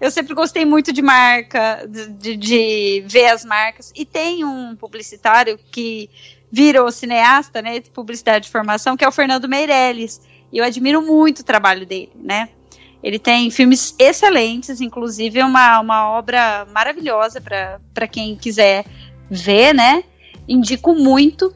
[0.00, 3.92] Eu sempre gostei muito de marca, de, de, ver as marcas.
[3.94, 6.10] E tem um publicitário que
[6.50, 7.78] virou cineasta, né?
[7.78, 10.20] De publicidade de formação, que é o Fernando Meirelles.
[10.52, 12.48] E eu admiro muito o trabalho dele, né?
[13.02, 18.84] Ele tem filmes excelentes, inclusive uma, uma obra maravilhosa para quem quiser
[19.28, 20.04] ver, né?
[20.46, 21.54] indico muito.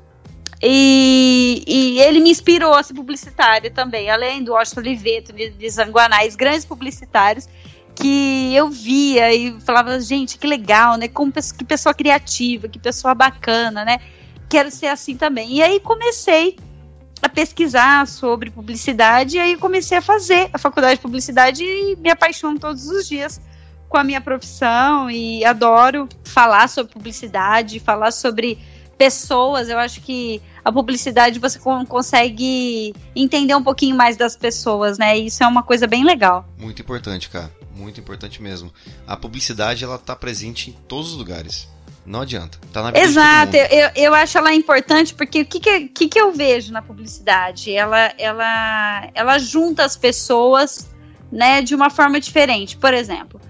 [0.62, 6.34] E, e, ele me inspirou a ser publicitária também, além do Washington Oliveto, de Zanguanais,
[6.34, 7.46] grandes publicitários
[7.94, 11.08] que eu via e falava, gente, que legal, né?
[11.08, 13.98] Como, que pessoa criativa, que pessoa bacana, né?
[14.48, 15.54] Quero ser assim também.
[15.54, 16.56] E aí comecei
[17.22, 22.10] a pesquisar sobre publicidade e aí comecei a fazer a faculdade de publicidade e me
[22.10, 23.40] apaixono todos os dias
[23.88, 28.58] com a minha profissão e adoro falar sobre publicidade, falar sobre
[28.98, 29.68] pessoas.
[29.68, 35.18] Eu acho que a publicidade você consegue entender um pouquinho mais das pessoas, né?
[35.18, 36.46] E isso é uma coisa bem legal.
[36.58, 37.52] Muito importante, cara.
[37.74, 38.72] Muito importante mesmo.
[39.06, 41.68] A publicidade ela tá presente em todos os lugares.
[42.06, 42.58] Não adianta.
[42.72, 46.20] Tá na vida Exato, eu, eu acho ela importante porque o que, que, que, que
[46.20, 47.74] eu vejo na publicidade?
[47.74, 50.88] Ela, ela, ela junta as pessoas
[51.32, 52.76] né, de uma forma diferente.
[52.76, 53.40] Por exemplo,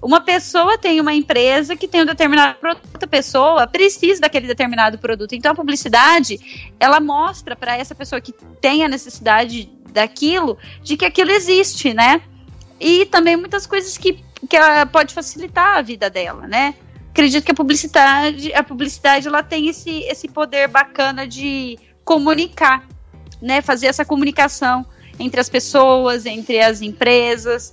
[0.00, 4.98] uma pessoa tem uma empresa que tem um determinado produto, outra pessoa precisa daquele determinado
[4.98, 5.34] produto.
[5.34, 11.04] Então a publicidade, ela mostra para essa pessoa que tem a necessidade daquilo, de que
[11.04, 12.22] aquilo existe, né?
[12.80, 14.56] E também muitas coisas que, que
[14.92, 16.74] pode facilitar a vida dela, né?
[17.16, 22.86] Acredito que a publicidade, a publicidade ela tem esse, esse poder bacana de comunicar,
[23.40, 23.62] né?
[23.62, 24.84] Fazer essa comunicação
[25.18, 27.72] entre as pessoas, entre as empresas.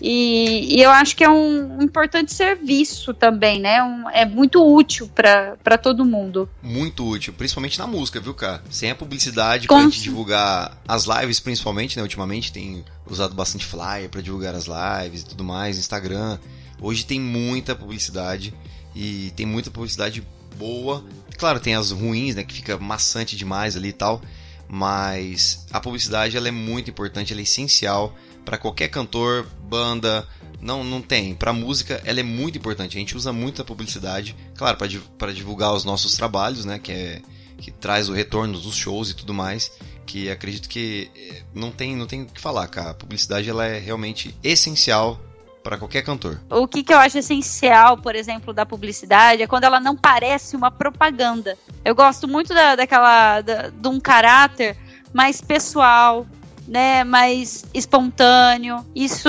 [0.00, 3.82] E, e, eu acho que é um importante serviço também, né?
[3.82, 6.48] Um, é muito útil para todo mundo.
[6.62, 8.62] Muito útil, principalmente na música, viu, cara?
[8.70, 9.74] Sem a publicidade Com...
[9.74, 12.02] pra gente divulgar as lives, principalmente, né?
[12.04, 16.38] Ultimamente tem usado bastante flyer para divulgar as lives e tudo mais, Instagram.
[16.80, 18.54] Hoje tem muita publicidade
[18.98, 21.04] e tem muita publicidade boa.
[21.38, 22.42] Claro, tem as ruins, né?
[22.42, 24.20] Que fica maçante demais ali e tal.
[24.68, 28.12] Mas a publicidade ela é muito importante, ela é essencial
[28.44, 30.26] para qualquer cantor, banda,
[30.60, 31.32] não, não tem.
[31.32, 32.96] Para música, ela é muito importante.
[32.96, 34.76] A gente usa muito a publicidade, claro,
[35.16, 36.80] para divulgar os nossos trabalhos, né?
[36.80, 37.22] Que, é,
[37.56, 39.70] que traz o retorno dos shows e tudo mais.
[40.04, 42.90] Que acredito que eh, não tem não tem o que falar, cara.
[42.90, 45.22] A publicidade ela é realmente essencial
[45.68, 46.40] para qualquer cantor.
[46.48, 50.56] O que, que eu acho essencial, por exemplo, da publicidade é quando ela não parece
[50.56, 51.58] uma propaganda.
[51.84, 54.78] Eu gosto muito da, daquela da, de um caráter
[55.12, 56.26] mais pessoal,
[56.66, 58.82] né, mais espontâneo.
[58.94, 59.28] Isso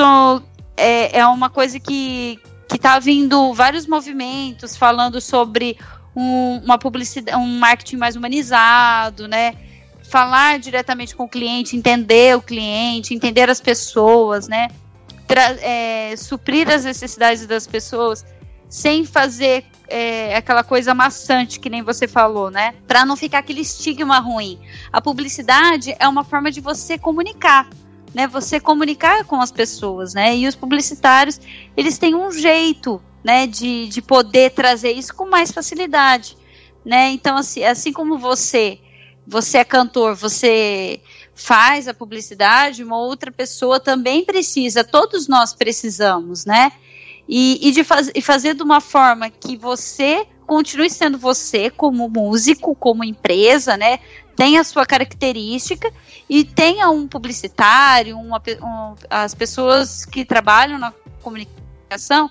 [0.78, 5.76] é, é uma coisa que que tá vindo vários movimentos falando sobre
[6.16, 9.56] um, uma publicidade, um marketing mais humanizado, né?
[10.04, 14.70] Falar diretamente com o cliente, entender o cliente, entender as pessoas, né?
[15.62, 18.26] É, suprir as necessidades das pessoas
[18.68, 22.76] sem fazer é, aquela coisa maçante que nem você falou, né?
[22.88, 24.60] Para não ficar aquele estigma ruim.
[24.94, 27.68] A publicidade é uma forma de você comunicar,
[28.14, 28.28] né?
[28.28, 30.38] Você comunicar com as pessoas, né?
[30.38, 31.42] E os publicitários,
[31.76, 36.38] eles têm um jeito, né, de, de poder trazer isso com mais facilidade,
[36.86, 37.10] né?
[37.10, 38.80] Então, assim, assim como você,
[39.30, 41.00] você é cantor, você
[41.36, 46.72] faz a publicidade, uma outra pessoa também precisa, todos nós precisamos, né?
[47.28, 52.10] E, e de faz, e fazer de uma forma que você continue sendo você como
[52.10, 54.00] músico, como empresa, né?
[54.36, 55.94] Tenha a sua característica
[56.28, 62.30] e tenha um publicitário, uma, um, as pessoas que trabalham na comunicação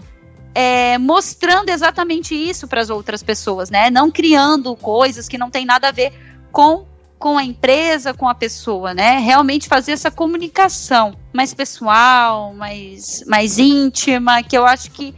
[0.55, 3.91] é, mostrando exatamente isso para as outras pessoas, né?
[3.91, 6.13] Não criando coisas que não tem nada a ver
[6.51, 6.87] com
[7.19, 9.19] com a empresa, com a pessoa, né?
[9.19, 15.13] Realmente fazer essa comunicação mais pessoal, mais, mais íntima, que eu acho que,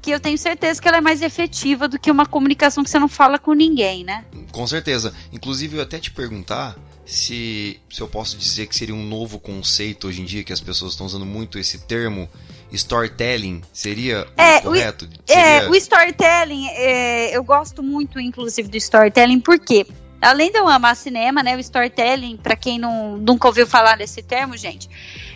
[0.00, 2.98] que eu tenho certeza que ela é mais efetiva do que uma comunicação que você
[2.98, 4.24] não fala com ninguém, né?
[4.52, 5.12] Com certeza.
[5.32, 10.08] Inclusive, eu até te perguntar se, se eu posso dizer que seria um novo conceito
[10.08, 12.26] hoje em dia, que as pessoas estão usando muito esse termo,
[12.72, 15.04] storytelling seria é, correto?
[15.04, 15.42] O, seria...
[15.42, 19.86] É, o storytelling, é, eu gosto muito, inclusive, do storytelling, porque
[20.24, 24.22] além de eu amar cinema, né, o storytelling, para quem não, nunca ouviu falar desse
[24.22, 24.88] termo, gente,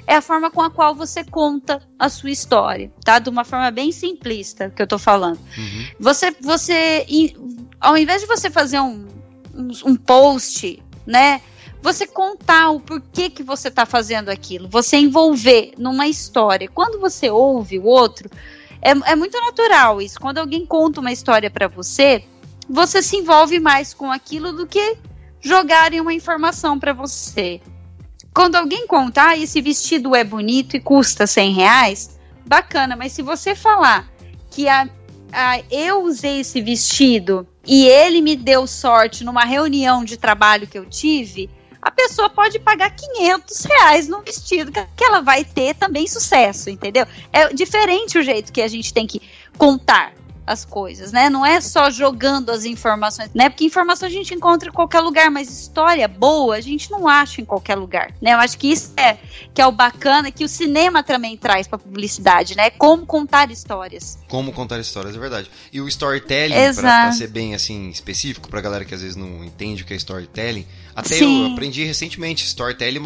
[0.06, 3.18] é a forma com a qual você conta a sua história, tá?
[3.18, 5.38] De uma forma bem simplista que eu tô falando.
[5.56, 5.86] Uhum.
[6.00, 7.06] Você, você,
[7.78, 9.06] ao invés de você fazer um,
[9.54, 11.42] um, um post, né,
[11.82, 16.68] você contar o porquê que você está fazendo aquilo, você envolver numa história.
[16.68, 18.30] Quando você ouve o outro,
[18.80, 20.18] é, é muito natural isso.
[20.18, 22.24] Quando alguém conta uma história para você,
[22.68, 24.98] você se envolve mais com aquilo do que
[25.40, 27.60] jogarem uma informação para você.
[28.34, 33.22] Quando alguém contar, ah, esse vestido é bonito e custa 100 reais, bacana, mas se
[33.22, 34.08] você falar
[34.50, 34.88] que a,
[35.32, 40.78] a, eu usei esse vestido e ele me deu sorte numa reunião de trabalho que
[40.78, 41.50] eu tive,
[41.80, 47.06] a pessoa pode pagar 500 reais num vestido que ela vai ter também sucesso, entendeu?
[47.32, 49.22] É diferente o jeito que a gente tem que
[49.56, 50.12] contar
[50.48, 51.28] as coisas, né?
[51.28, 53.48] Não é só jogando as informações, né?
[53.48, 57.40] Porque informação a gente encontra em qualquer lugar, mas história boa a gente não acha
[57.40, 58.32] em qualquer lugar, né?
[58.32, 59.18] Eu acho que isso é
[59.52, 62.70] que é o bacana que o cinema também traz para publicidade, né?
[62.70, 64.18] Como contar histórias.
[64.26, 65.50] Como contar histórias, é verdade.
[65.72, 69.82] E o storytelling, para ser bem assim específico para galera que às vezes não entende
[69.82, 71.46] o que é storytelling, até Sim.
[71.46, 73.02] eu aprendi recentemente, storytelling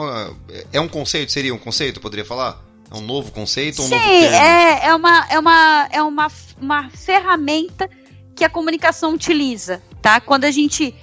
[0.48, 2.71] é, é um conceito, seria um conceito, poderia falar?
[2.92, 4.04] É um novo conceito um Sim, novo?
[4.04, 6.28] É, é, uma, é, uma, é uma,
[6.60, 7.88] uma ferramenta
[8.36, 10.20] que a comunicação utiliza, tá?
[10.20, 10.94] Quando a gente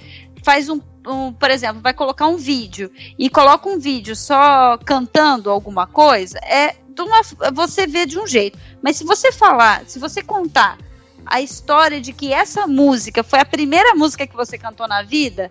[0.44, 5.50] faz um, um, por exemplo, vai colocar um vídeo e coloca um vídeo só cantando
[5.50, 7.22] alguma coisa, é uma,
[7.52, 8.56] você vê de um jeito.
[8.80, 10.78] Mas se você falar, se você contar
[11.26, 15.50] a história de que essa música foi a primeira música que você cantou na vida,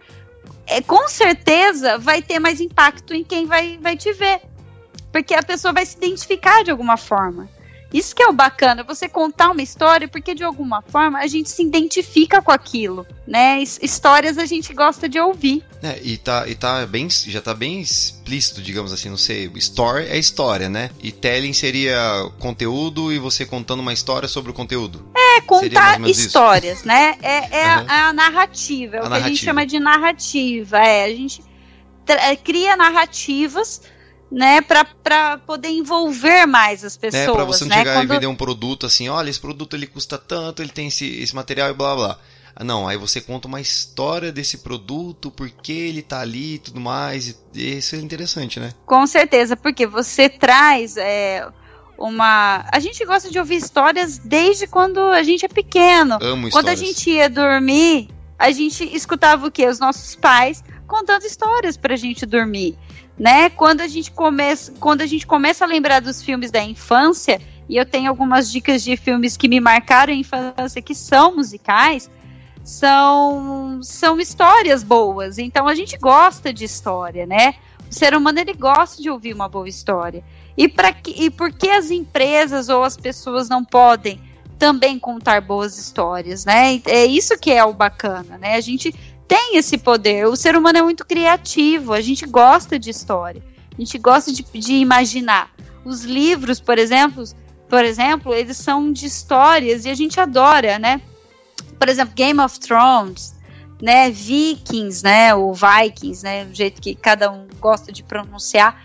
[0.65, 4.41] é, com certeza vai ter mais impacto em quem vai, vai te ver
[5.12, 7.50] porque a pessoa vai se identificar de alguma forma.
[7.91, 11.50] Isso que é o bacana, você contar uma história, porque de alguma forma a gente
[11.50, 13.63] se identifica com aquilo, né?
[13.82, 15.63] Histórias a gente gosta de ouvir.
[15.82, 20.06] É, e tá, e tá bem, já tá bem explícito, digamos assim, não sei, story
[20.06, 20.91] é história, né?
[21.02, 21.98] E telling seria
[22.38, 25.10] conteúdo e você contando uma história sobre o conteúdo.
[25.17, 26.88] É, contar histórias, isso?
[26.88, 27.17] né?
[27.24, 27.86] É, é, uhum.
[27.88, 29.19] a, a, narrativa, é a o narrativa.
[29.19, 31.43] que a gente chama de narrativa, é, a gente
[32.43, 33.82] cria narrativas
[34.31, 37.23] né, para poder envolver mais as pessoas.
[37.23, 37.77] É, para você não né?
[37.77, 38.11] chegar Quando...
[38.11, 41.35] e vender um produto assim, olha, esse produto ele custa tanto, ele tem esse, esse
[41.35, 42.19] material e blá blá.
[42.55, 46.59] Ah, não, aí você conta uma história desse produto, por que ele tá ali e
[46.59, 47.41] tudo mais.
[47.53, 48.73] E isso é interessante, né?
[48.85, 51.47] Com certeza, porque você traz é,
[51.97, 52.65] uma.
[52.71, 56.17] A gente gosta de ouvir histórias desde quando a gente é pequeno.
[56.21, 56.53] Amo histórias.
[56.53, 59.65] Quando a gente ia dormir, a gente escutava o quê?
[59.65, 62.77] Os nossos pais contando histórias pra gente dormir
[63.19, 63.49] né?
[63.49, 67.75] Quando a gente começa, quando a gente começa a lembrar dos filmes da infância, e
[67.75, 72.10] eu tenho algumas dicas de filmes que me marcaram a infância que são musicais,
[72.63, 75.38] são são histórias boas.
[75.38, 77.55] Então a gente gosta de história, né?
[77.89, 80.23] O ser humano ele gosta de ouvir uma boa história.
[80.58, 84.19] E para e por que as empresas ou as pessoas não podem
[84.58, 86.82] também contar boas histórias, né?
[86.86, 88.55] É isso que é o bacana, né?
[88.55, 88.93] A gente
[89.29, 90.27] tem esse poder.
[90.27, 94.43] O ser humano é muito criativo, a gente gosta de história, a gente gosta de,
[94.43, 95.51] de imaginar.
[95.85, 97.23] Os livros, por exemplo,
[97.69, 100.99] por exemplo, eles são de histórias e a gente adora, né?
[101.77, 103.35] Por exemplo, Game of Thrones,
[103.79, 104.09] né?
[104.09, 105.35] Vikings, né?
[105.35, 106.45] O Vikings, né?
[106.45, 108.83] O jeito que cada um gosta de pronunciar.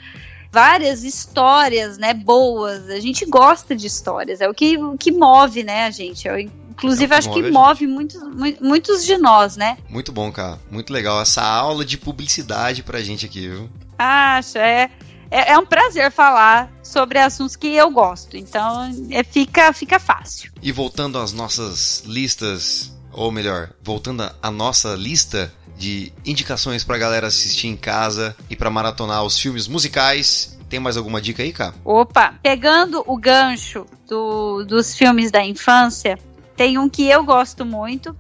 [0.53, 2.13] Várias histórias, né?
[2.13, 2.91] Boas.
[2.91, 4.43] A gente gosta de histórias.
[4.43, 6.29] É o que, o que move, né, a gente.
[6.29, 8.21] É Inclusive, acho que move muitos,
[8.61, 9.79] muitos de nós, né?
[9.89, 10.59] Muito bom, cara.
[10.71, 11.21] Muito legal.
[11.21, 13.71] Essa aula de publicidade pra gente aqui, viu?
[13.99, 14.91] Acho, é.
[15.31, 18.37] É, é um prazer falar sobre assuntos que eu gosto.
[18.37, 20.53] Então, é, fica, fica fácil.
[20.63, 27.27] E voltando às nossas listas, ou melhor, voltando à nossa lista de indicações pra galera
[27.27, 30.57] assistir em casa e para maratonar os filmes musicais.
[30.69, 31.75] Tem mais alguma dica aí, cara?
[31.85, 36.19] Opa, pegando o gancho do, dos filmes da infância,
[36.57, 38.17] tem um que eu gosto muito.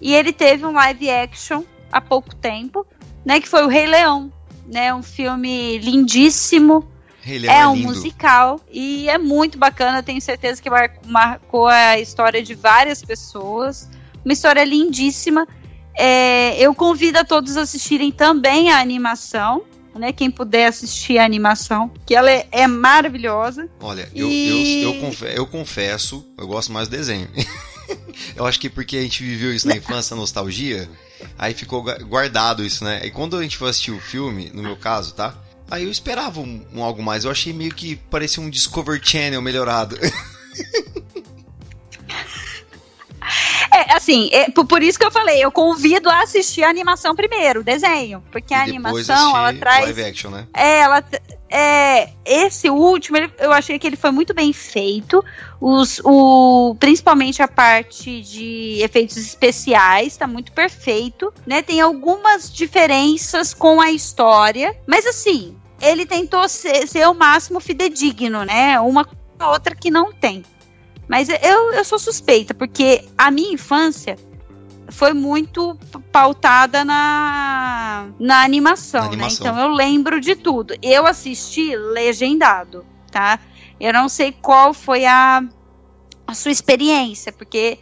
[0.00, 1.62] E ele teve um live action
[1.92, 2.86] há pouco tempo,
[3.24, 3.40] né?
[3.40, 4.32] Que foi o Rei Leão.
[4.66, 6.86] Né, um filme lindíssimo,
[7.22, 7.88] Rei Leão é é um lindo.
[7.88, 10.00] musical e é muito bacana.
[10.00, 13.88] Tenho certeza que mar- marcou a história de várias pessoas.
[14.24, 15.44] Uma história lindíssima.
[15.98, 19.62] É, eu convido a todos a assistirem também a animação.
[19.92, 23.68] Né, quem puder assistir a animação, que ela é, é maravilhosa.
[23.80, 27.28] Olha, eu, E- eu, eu, eu confesso, eu gosto mais do desenho.
[28.36, 30.88] eu acho que porque a gente viveu isso na infância, nostalgia,
[31.38, 33.00] aí ficou gua- guardado isso, né?
[33.04, 35.34] E quando a gente foi assistir o filme, no meu caso, tá?
[35.70, 37.24] Aí eu esperava um, um algo mais.
[37.24, 39.96] Eu achei meio que parecia um Discover Channel melhorado.
[43.80, 47.14] É, assim, é, por, por isso que eu falei, eu convido a assistir a animação
[47.14, 50.46] primeiro, o desenho, porque a e depois animação ela traz live action, né?
[50.54, 51.04] É, ela.
[51.52, 55.24] É, esse último, ele- eu achei que ele foi muito bem feito.
[55.60, 61.32] Os, o, principalmente a parte de efeitos especiais, tá muito perfeito.
[61.44, 61.60] Né?
[61.60, 68.44] Tem algumas diferenças com a história, mas assim, ele tentou ser, ser o máximo fidedigno,
[68.44, 68.78] né?
[68.78, 70.44] Uma com a outra que não tem.
[71.10, 74.16] Mas eu, eu sou suspeita, porque a minha infância
[74.92, 75.76] foi muito
[76.12, 79.44] pautada na, na animação, Na animação.
[79.46, 79.50] né?
[79.50, 80.72] Então eu lembro de tudo.
[80.80, 83.40] Eu assisti legendado, tá?
[83.80, 85.42] Eu não sei qual foi a,
[86.28, 87.80] a sua experiência, porque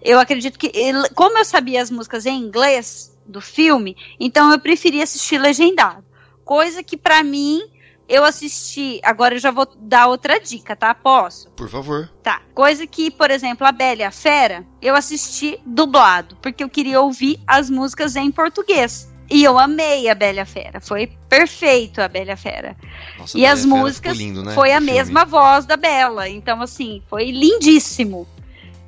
[0.00, 0.70] eu acredito que,
[1.16, 6.04] como eu sabia as músicas em inglês do filme, então eu preferia assistir legendado.
[6.44, 7.60] Coisa que pra mim
[8.08, 9.00] eu assisti.
[9.04, 10.94] Agora eu já vou dar outra dica, tá?
[10.94, 11.50] Posso?
[11.50, 12.08] Por favor.
[12.22, 12.40] Tá.
[12.54, 17.00] Coisa que, por exemplo, a Bela e a Fera, eu assisti dublado, porque eu queria
[17.00, 19.08] ouvir as músicas em português.
[19.30, 20.80] E eu amei a Bela Fera.
[20.80, 22.74] Foi perfeito a Bela Fera.
[23.18, 24.92] Nossa, E Bela as Fera músicas lindo, né, foi a filme.
[24.92, 26.26] mesma voz da Bela.
[26.28, 28.26] Então, assim, foi lindíssimo.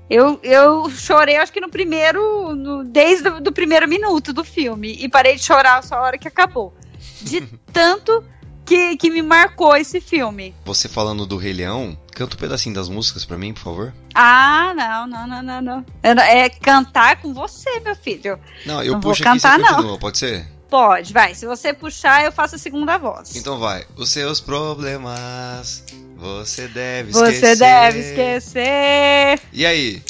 [0.09, 2.55] Eu, eu chorei, acho que no primeiro.
[2.57, 4.97] no- desde o do primeiro minuto do filme.
[4.99, 6.75] E parei de chorar só a hora que acabou.
[7.21, 7.43] De
[7.73, 8.25] tanto
[8.71, 10.55] que, que me marcou esse filme.
[10.65, 13.95] Você falando do Rei Leão, canta um pedacinho das músicas pra mim, por favor.
[14.15, 15.87] Ah, não, não, não, não, não.
[16.15, 18.39] Não- É cantar com você, meu filho.
[18.65, 19.75] Não, eu Não vou puxo aqui e cantar, você não.
[19.77, 20.47] continua, pode ser?
[20.71, 21.35] Pode, vai.
[21.35, 23.35] Se você puxar, eu faço a segunda voz.
[23.35, 23.85] Então vai.
[23.97, 25.83] Os seus problemas,
[26.17, 27.57] você deve você esquecer.
[27.59, 29.41] deve esquecer.
[29.53, 30.01] E aí?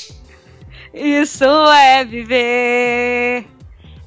[0.93, 3.47] Isso é viver.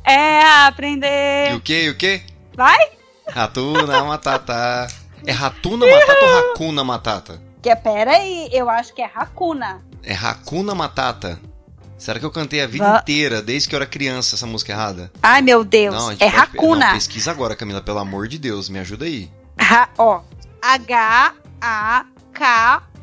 [0.06, 1.56] É E aprender.
[1.56, 1.86] o que?
[1.86, 2.22] E o que?
[2.56, 2.78] Vai?
[3.28, 4.88] Ratuna Matata.
[5.26, 7.42] É Ratuna Matata ou Hakuna Matata?
[7.62, 9.82] Que pera aí, eu acho que é Hakuna.
[10.04, 11.40] É Hakuna Matata.
[11.98, 14.74] Será que eu cantei a vida Va- inteira, desde que eu era criança, essa música
[14.74, 15.10] errada?
[15.22, 15.96] Ai, meu Deus.
[15.96, 16.88] Não, é Hakuna.
[16.88, 19.32] Não, pesquisa agora, Camila, pelo amor de Deus, me ajuda aí.
[19.58, 20.20] Ha- ó.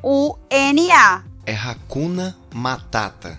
[0.03, 1.23] H-A-K-U-N-A.
[1.47, 3.39] É Hakuna Matata.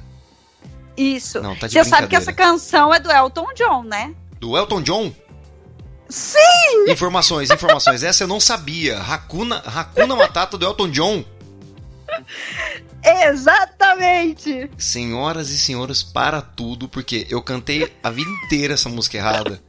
[0.97, 1.41] Isso.
[1.41, 4.13] Não, tá Você sabe que essa canção é do Elton John, né?
[4.39, 5.13] Do Elton John?
[6.11, 6.89] Sim!
[6.89, 8.03] Informações, informações.
[8.03, 8.99] Essa eu não sabia.
[8.99, 11.25] Hakuna, Hakuna Matata do Elton John.
[13.03, 14.69] Exatamente!
[14.77, 19.61] Senhoras e senhores, para tudo, porque eu cantei a vida inteira essa música errada.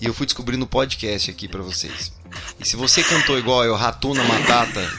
[0.00, 2.12] E eu fui descobrir no podcast aqui pra vocês.
[2.58, 4.90] E se você cantou igual eu, Ratuna Matata,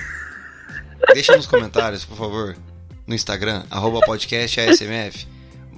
[1.13, 2.55] deixa nos comentários, por favor.
[3.05, 5.27] No Instagram, arroba podcast ASMF.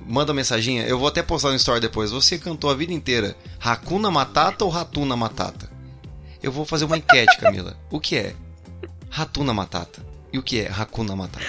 [0.08, 2.12] Manda mensaginha, eu vou até postar no story depois.
[2.12, 5.70] Você cantou a vida inteira Hakuna Matata ou Ratuna Matata?
[6.44, 7.76] Eu vou fazer uma enquete, Camila.
[7.90, 8.36] O que é
[9.10, 10.06] Ratuna Matata?
[10.32, 11.44] E o que é Hakuna Matata?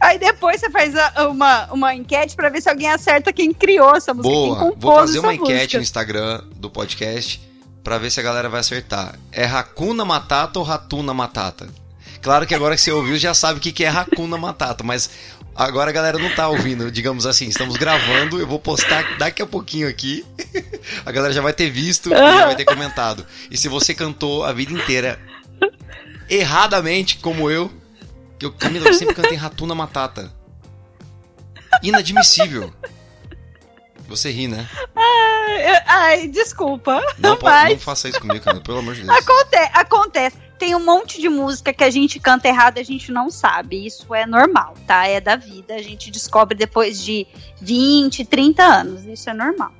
[0.00, 3.94] Aí depois você faz a- uma, uma enquete pra ver se alguém acerta quem criou
[3.94, 4.34] essa música.
[4.34, 5.76] quem Boa, compôs vou fazer uma enquete música.
[5.78, 7.40] no Instagram do podcast
[7.84, 9.16] pra ver se a galera vai acertar.
[9.30, 11.68] É Hakuna Matata ou Ratuna Matata?
[12.20, 15.10] Claro que agora que você ouviu já sabe o que que é Hakuna Matata, mas
[15.54, 19.46] agora a galera não tá ouvindo, digamos assim, estamos gravando, eu vou postar daqui a
[19.46, 20.24] pouquinho aqui.
[21.06, 23.24] A galera já vai ter visto e já vai ter comentado.
[23.48, 25.16] E se você cantou a vida inteira
[26.28, 27.70] erradamente, como eu,
[28.36, 30.32] que eu, Camila, eu sempre cantei Ratuna Matata.
[31.84, 32.72] Inadmissível.
[34.08, 34.68] Você ri, né?
[34.96, 37.00] Ai, ai, desculpa.
[37.16, 39.16] Não, pode, mas não faça isso comigo, Camila, pelo amor de Deus.
[39.16, 40.36] aconte acontece.
[40.62, 43.84] Tem um monte de música que a gente canta errado e a gente não sabe.
[43.84, 45.08] Isso é normal, tá?
[45.08, 45.74] É da vida.
[45.74, 47.26] A gente descobre depois de
[47.60, 49.04] 20, 30 anos.
[49.04, 49.72] Isso é normal.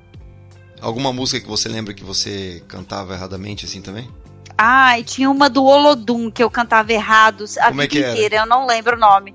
[0.81, 4.11] Alguma música que você lembra que você cantava erradamente assim também?
[4.57, 8.11] Ai, tinha uma do Olodum que eu cantava errado a Como é vida era?
[8.11, 8.35] inteira.
[8.35, 9.33] Eu não lembro o nome.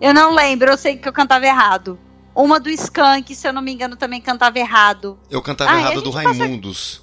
[0.00, 1.98] Eu não lembro, eu sei que eu cantava errado.
[2.36, 5.18] Uma do Skank, se eu não me engano, também cantava errado.
[5.28, 7.02] Eu cantava Ah, errado do passa- Raimundos.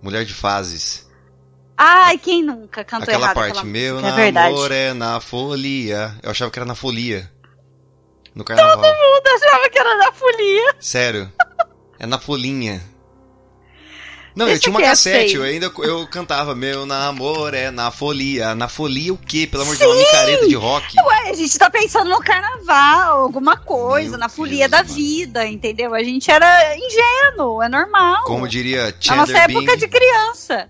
[0.00, 1.10] Mulher de Fases.
[1.84, 4.54] Ai, quem nunca cantou aquela errado parte, aquela meu é verdade.
[4.54, 6.14] namoro é na folia.
[6.22, 7.28] Eu achava que era na folia.
[8.36, 8.84] No carnaval.
[8.84, 10.74] Eu achava que era da folia.
[10.78, 11.32] Sério.
[11.98, 12.80] É na folhinha.
[14.36, 18.54] Não, eu tinha uma cassete, eu ainda eu cantava Meu namoro é na folia.
[18.54, 19.48] Na folia o quê?
[19.50, 20.96] Pelo amor de Deus, uma micareta de rock.
[21.04, 24.94] Ué, a gente tá pensando no carnaval, alguma coisa, Meu na folia Deus, da mano.
[24.94, 25.92] vida, entendeu?
[25.94, 28.22] A gente era ingênuo, é normal.
[28.22, 30.66] Como diria Na nossa Chandler época Bing, de criança.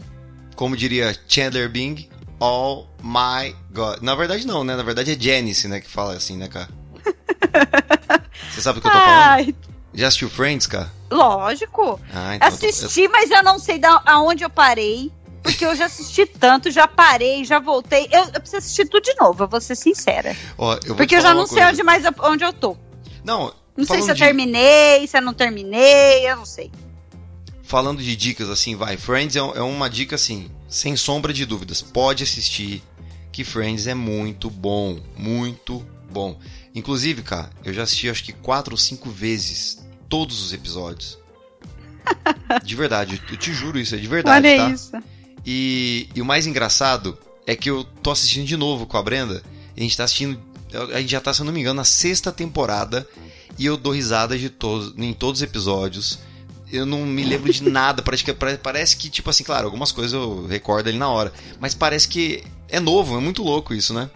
[0.62, 2.08] Como diria Chandler Bing,
[2.38, 4.00] oh my god.
[4.00, 4.76] Na verdade não, né?
[4.76, 6.68] Na verdade é Janice, né, que fala assim, né, cara?
[8.48, 9.22] Você sabe o que eu tô falando?
[9.24, 9.54] Ai,
[9.92, 10.88] Já assistiu Friends, cara?
[11.10, 11.98] lógico.
[12.14, 15.10] Ah, então eu tô- Assisti, mas eu não sei da, aonde eu parei.
[15.42, 18.08] Porque eu já assisti tanto, já parei, já voltei.
[18.12, 20.36] Eu, eu preciso assistir tudo de novo, eu vou ser sincera.
[20.56, 21.72] Ó, eu vou Porque eu já não uma sei coisa.
[21.72, 22.76] onde mais eu- onde eu tô.
[23.24, 26.70] Não, Não sei falando se eu de- terminei, se eu não terminei, eu não sei.
[27.72, 28.98] Falando de dicas assim, vai.
[28.98, 31.80] Friends é, é uma dica assim, sem sombra de dúvidas.
[31.80, 32.82] Pode assistir,
[33.32, 36.38] que Friends é muito bom, muito bom.
[36.74, 41.18] Inclusive, cara, eu já assisti acho que quatro ou cinco vezes todos os episódios.
[42.62, 44.70] De verdade, eu te juro isso, é de verdade, Olha tá?
[44.70, 44.92] isso.
[45.46, 47.16] E, e o mais engraçado
[47.46, 49.42] é que eu tô assistindo de novo com a Brenda.
[49.74, 50.38] E a gente tá assistindo.
[50.92, 53.08] A gente já tá, se eu não me engano, na sexta temporada.
[53.58, 56.18] E eu dou risada de todos, em todos os episódios.
[56.72, 58.02] Eu não me lembro de nada.
[58.02, 61.32] Parece que, pare- parece que, tipo assim, claro, algumas coisas eu recordo ali na hora.
[61.60, 64.08] Mas parece que é novo, é muito louco isso, né?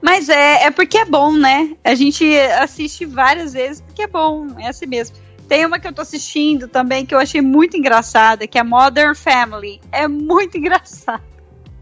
[0.00, 1.74] Mas é, é porque é bom, né?
[1.84, 2.24] A gente
[2.60, 5.16] assiste várias vezes porque é bom, é assim mesmo.
[5.48, 9.14] Tem uma que eu tô assistindo também que eu achei muito engraçada, que é Modern
[9.14, 9.80] Family.
[9.92, 11.22] É muito engraçado.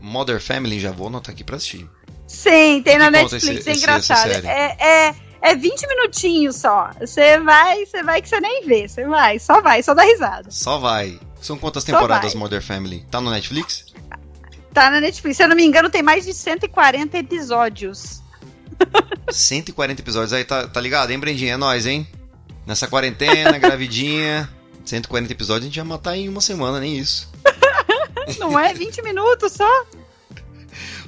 [0.00, 1.88] Modern Family, já vou anotar aqui pra assistir.
[2.26, 4.32] Sim, tem Que na Netflix, esse- é esse- engraçado.
[4.32, 4.46] série?
[4.48, 6.90] É, é, é 20 minutinhos só.
[7.00, 8.88] Você vai, você vai que você nem vê.
[8.88, 10.50] Você vai, só vai, só dá risada.
[10.50, 11.18] Só vai.
[11.40, 12.34] São quantas temporadas.
[12.34, 13.04] Modern Family?
[13.10, 13.86] Tá no Netflix?
[14.72, 15.36] Tá na Netflix.
[15.36, 18.22] Se eu não me engano, tem mais de 140 episódios.
[19.30, 21.54] 140 episódios aí, tá, tá ligado, hein, Brendinha?
[21.54, 22.06] É nóis, hein?
[22.66, 24.48] Nessa quarentena, gravidinha.
[24.84, 27.30] 140 episódios a gente vai matar em uma semana, nem isso.
[28.38, 28.72] Não é?
[28.72, 29.84] 20 minutos só?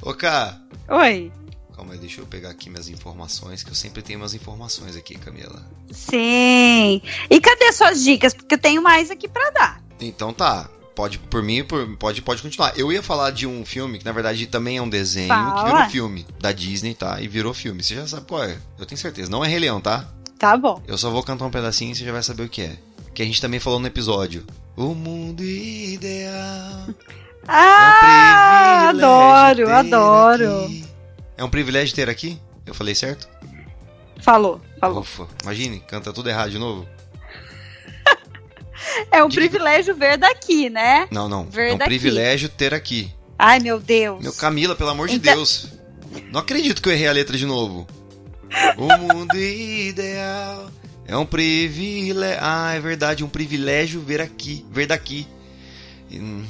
[0.02, 1.32] Ô, Cá, Oi.
[1.74, 5.16] Calma aí, deixa eu pegar aqui minhas informações, que eu sempre tenho umas informações aqui,
[5.18, 5.62] Camila.
[5.90, 7.00] Sim.
[7.30, 8.32] E cadê suas dicas?
[8.34, 9.82] Porque eu tenho mais aqui pra dar.
[10.00, 12.72] Então tá, pode, por mim, por- pode, pode continuar.
[12.78, 15.64] Eu ia falar de um filme que, na verdade, também é um desenho, Fala.
[15.64, 17.20] que virou filme, da Disney, tá?
[17.20, 17.82] E virou filme.
[17.82, 19.30] Você já sabe qual é, eu tenho certeza.
[19.30, 20.06] Não é Rei Leão, tá?
[20.38, 20.82] Tá bom.
[20.86, 22.76] Eu só vou cantar um pedacinho e você já vai saber o que é.
[23.14, 24.44] Que a gente também falou no episódio.
[24.76, 26.88] O mundo ideal.
[27.46, 30.64] Ah, é um adoro, adoro.
[30.64, 30.84] aqui.
[31.36, 32.38] É um privilégio ter aqui?
[32.66, 33.28] Eu falei certo?
[34.20, 35.00] Falou, falou.
[35.00, 36.86] Ufa, imagine, canta tudo errado de novo.
[39.10, 41.08] É um Diga- privilégio ver daqui, né?
[41.10, 41.44] Não, não.
[41.46, 41.88] Ver é um daqui.
[41.90, 43.10] privilégio ter aqui.
[43.38, 44.22] Ai, meu Deus.
[44.22, 45.68] Meu Camila, pelo amor de Então- Deus.
[46.30, 47.86] Não acredito que eu errei a letra de novo.
[48.76, 50.70] O mundo ideal
[51.06, 52.38] é um privilégio.
[52.40, 55.26] Ah, é verdade, um privilégio ver aqui, ver daqui.
[56.08, 56.44] E, hum,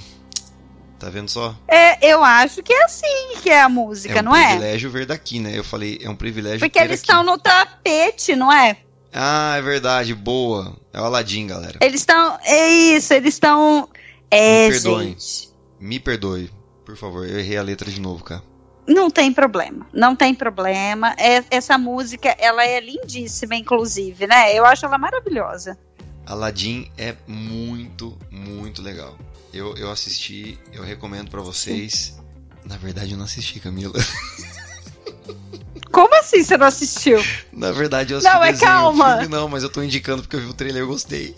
[1.05, 1.55] tá vendo só?
[1.69, 4.49] É, eu acho que é assim que é a música, é um não é?
[4.49, 5.57] privilégio ver daqui, né?
[5.59, 7.11] Eu falei, é um privilégio Porque eles aqui.
[7.11, 8.77] estão no tapete, não é?
[9.13, 10.77] Ah, é verdade, boa.
[10.93, 11.79] É o Aladim, galera.
[11.81, 12.37] Eles estão.
[12.43, 13.89] É isso, eles estão.
[14.31, 15.09] É, Me perdoem.
[15.11, 15.49] gente.
[15.79, 16.51] Me perdoe,
[16.85, 17.25] por favor.
[17.29, 18.43] Eu errei a letra de novo, cara.
[18.87, 21.15] Não tem problema, não tem problema.
[21.17, 24.53] É- essa música, ela é lindíssima, inclusive, né?
[24.53, 25.79] Eu acho ela maravilhosa.
[26.27, 29.17] Aladdin é muito, muito legal.
[29.55, 32.19] Eu, eu assisti, eu recomendo pra vocês.
[32.65, 33.95] Na verdade, eu não assisti, Camila.
[35.93, 37.25] Como assim você não assistiu?
[37.53, 39.19] Na verdade, eu assisti Não, é desenho, calma.
[39.19, 41.37] filme não, mas eu tô indicando porque eu vi o trailer e eu gostei.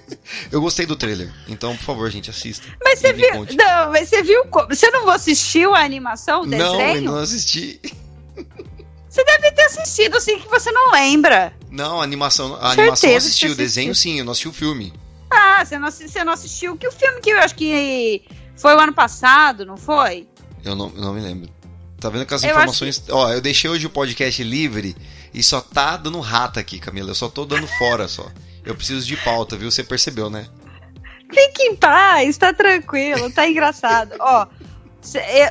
[0.50, 1.30] eu gostei do trailer.
[1.46, 2.66] Então, por favor, gente, assista.
[2.82, 3.30] Mas você viu.
[3.32, 3.54] conte.
[3.54, 4.44] Não, mas você viu.
[4.70, 7.02] Você não assistiu a animação, o Não, eu desenho?
[7.02, 7.80] não assisti.
[9.10, 11.52] Você deve ter assistido, assim, que você não lembra.
[11.70, 14.92] Não, a animação, a Certeza animação assisti, o desenho sim, eu não assisti o filme.
[15.30, 18.24] Ah, você não, você não assistiu que o filme que eu acho que
[18.56, 20.26] foi o ano passado, não foi?
[20.64, 21.50] Eu não, não me lembro.
[22.00, 23.02] Tá vendo que as Eu informações.
[23.10, 24.96] Ó, eu deixei hoje o podcast livre
[25.34, 27.10] e só tá dando rata aqui, Camila.
[27.10, 28.26] Eu só tô dando fora só.
[28.64, 29.70] Eu preciso de pauta, viu?
[29.70, 30.46] Você percebeu, né?
[31.32, 34.14] Fique em paz, tá tranquilo, tá engraçado.
[34.18, 34.46] Ó,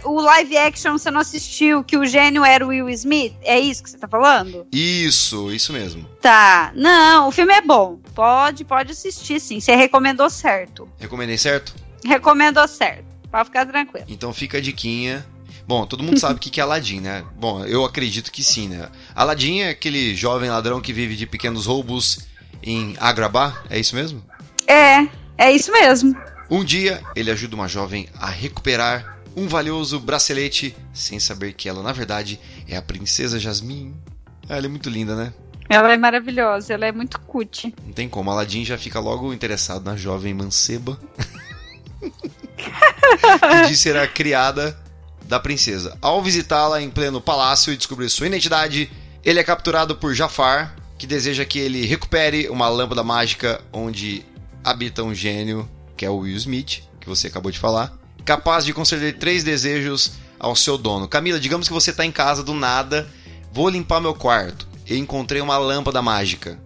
[0.04, 3.34] o live action você não assistiu, que o gênio era o Will Smith?
[3.42, 4.68] É isso que você tá falando?
[4.72, 6.08] Isso, isso mesmo.
[6.22, 6.72] Tá.
[6.76, 8.00] Não, o filme é bom.
[8.14, 9.60] Pode, pode assistir sim.
[9.60, 10.90] Você recomendou certo.
[11.00, 11.74] Recomendei certo?
[12.04, 13.06] Recomendou certo.
[13.32, 14.06] Pode ficar tranquilo.
[14.10, 15.26] Então fica a diquinha.
[15.68, 17.26] Bom, todo mundo sabe o que que é Aladdin, né?
[17.36, 18.90] Bom, eu acredito que sim, né?
[19.14, 22.20] Aladdin é aquele jovem ladrão que vive de pequenos roubos
[22.64, 24.24] em Agrabah, é isso mesmo?
[24.66, 26.16] É, é isso mesmo.
[26.50, 31.84] Um dia, ele ajuda uma jovem a recuperar um valioso bracelete, sem saber que ela,
[31.84, 33.96] na verdade, é a princesa Jasmine.
[34.50, 35.32] Ah, ela é muito linda, né?
[35.70, 37.72] Ela é maravilhosa, ela é muito cut.
[37.86, 38.32] Não tem como.
[38.32, 41.00] Aladdin já fica logo interessado na jovem manceba.
[42.02, 44.76] que diz ser a criada
[45.26, 45.96] da princesa.
[46.02, 48.90] Ao visitá-la em pleno palácio e descobrir sua identidade,
[49.24, 54.26] ele é capturado por Jafar, que deseja que ele recupere uma lâmpada mágica onde
[54.64, 57.96] habita um gênio, que é o Will Smith, que você acabou de falar,
[58.28, 61.08] capaz de conceder três desejos ao seu dono.
[61.08, 63.08] Camila, digamos que você está em casa do nada,
[63.54, 66.60] vou limpar meu quarto e encontrei uma lâmpada mágica.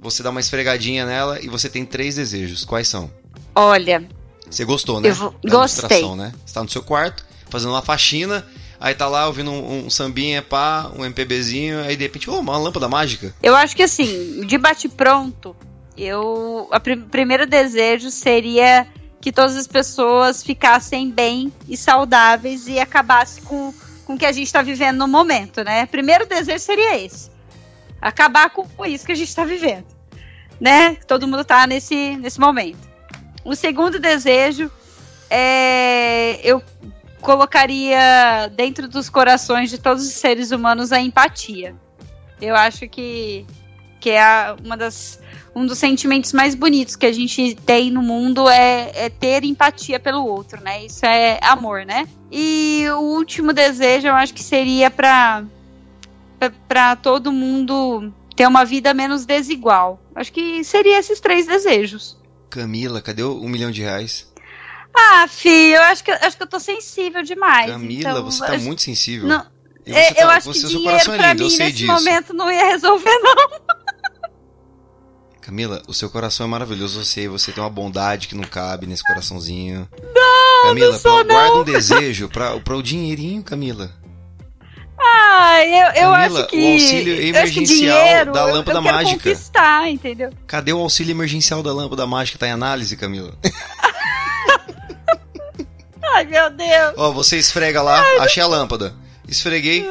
[0.00, 2.64] Você dá uma esfregadinha nela e você tem três desejos.
[2.64, 3.10] Quais são?
[3.52, 4.08] Olha.
[4.48, 5.08] Você gostou, né?
[5.08, 5.34] Eu vou...
[5.44, 6.08] Gostei.
[6.14, 6.32] Né?
[6.46, 8.46] Você tá no seu quarto, fazendo uma faxina,
[8.78, 12.56] aí tá lá ouvindo um, um sambinha, pá, um MPBzinho, aí de repente, oh, uma
[12.56, 13.34] lâmpada mágica.
[13.42, 15.56] Eu acho que assim, de bate-pronto,
[15.96, 16.68] eu.
[16.70, 18.86] O pr primeiro desejo seria
[19.28, 23.74] que todas as pessoas ficassem bem e saudáveis e acabasse com,
[24.06, 25.84] com o que a gente está vivendo no momento, né?
[25.84, 27.30] Primeiro desejo seria esse.
[28.00, 29.84] Acabar com isso que a gente está vivendo.
[30.58, 30.94] Né?
[31.06, 32.78] Todo mundo está nesse, nesse momento.
[33.44, 34.72] O segundo desejo
[35.28, 36.40] é.
[36.42, 36.62] Eu
[37.20, 41.76] colocaria dentro dos corações de todos os seres humanos a empatia.
[42.40, 43.44] Eu acho que,
[44.00, 45.20] que é a, uma das
[45.54, 49.98] um dos sentimentos mais bonitos que a gente tem no mundo é, é, ter empatia
[49.98, 50.84] pelo outro, né?
[50.84, 52.06] Isso é amor, né?
[52.30, 55.44] E o último desejo, eu acho que seria para
[56.68, 60.00] para todo mundo ter uma vida menos desigual.
[60.14, 62.16] Acho que seria esses três desejos.
[62.48, 64.32] Camila, cadê o um milhão de reais?
[64.94, 67.70] Ah, filho, eu acho que, acho que eu tô sensível demais.
[67.70, 68.64] Camila, então, você tá acho...
[68.64, 69.28] muito sensível.
[69.28, 69.44] Não,
[69.86, 71.92] é, tá, eu acho que dinheiro é pra lindo, mim nesse disso.
[71.92, 73.76] momento não ia resolver, não.
[75.48, 79.02] Camila, o seu coração é maravilhoso, sei, você tem uma bondade que não cabe nesse
[79.02, 79.88] coraçãozinho.
[80.14, 81.60] Não, Camila, não sou, guarda não.
[81.62, 83.90] um desejo pra, pra o dinheirinho, Camila.
[85.00, 86.56] Ah, eu, eu Camila, acho que.
[86.58, 89.30] o auxílio emergencial dinheiro, da lâmpada eu, eu mágica.
[89.30, 90.30] conquistar, entendeu?
[90.46, 92.38] Cadê o auxílio emergencial da lâmpada mágica?
[92.38, 93.32] Tá em análise, Camila.
[96.12, 96.92] Ai, meu Deus.
[96.98, 98.94] Ó, você esfrega lá, Ai, achei a lâmpada.
[99.26, 99.88] Esfreguei.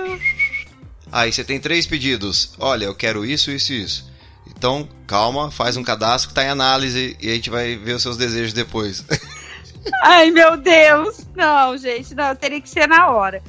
[1.11, 2.51] Aí você tem três pedidos.
[2.59, 4.16] Olha, eu quero isso, isso e isso.
[4.57, 8.01] Então, calma, faz um cadastro que tá em análise e a gente vai ver os
[8.01, 9.05] seus desejos depois.
[10.03, 11.27] Ai, meu Deus.
[11.35, 13.41] Não, gente, não, teria que ser na hora.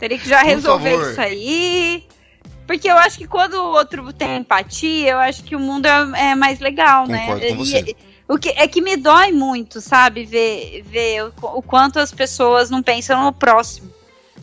[0.00, 2.04] Teria que já resolver isso aí.
[2.66, 6.30] Porque eu acho que quando o outro tem empatia, eu acho que o mundo é,
[6.30, 7.50] é mais legal, Concordo né?
[7.50, 7.78] Com você.
[7.78, 7.96] E,
[8.28, 10.26] o que é que me dói muito, sabe?
[10.26, 13.97] Ver, ver o, o quanto as pessoas não pensam no próximo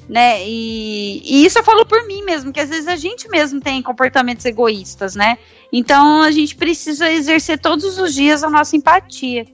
[0.07, 0.47] né?
[0.47, 3.81] E, e, isso eu falo por mim mesmo, que às vezes a gente mesmo tem
[3.81, 5.37] comportamentos egoístas, né?
[5.71, 9.45] Então a gente precisa exercer todos os dias a nossa empatia.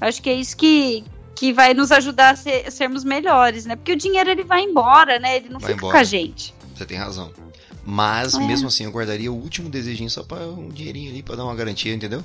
[0.00, 3.76] Acho que é isso que, que vai nos ajudar a, ser, a sermos melhores, né?
[3.76, 5.36] Porque o dinheiro ele vai embora, né?
[5.36, 5.92] Ele não vai fica embora.
[5.94, 6.54] com a gente.
[6.74, 7.32] Você tem razão.
[7.86, 8.38] Mas, É.
[8.38, 11.54] mesmo assim, eu guardaria o último desejinho só pra um dinheirinho ali pra dar uma
[11.54, 12.22] garantia, entendeu?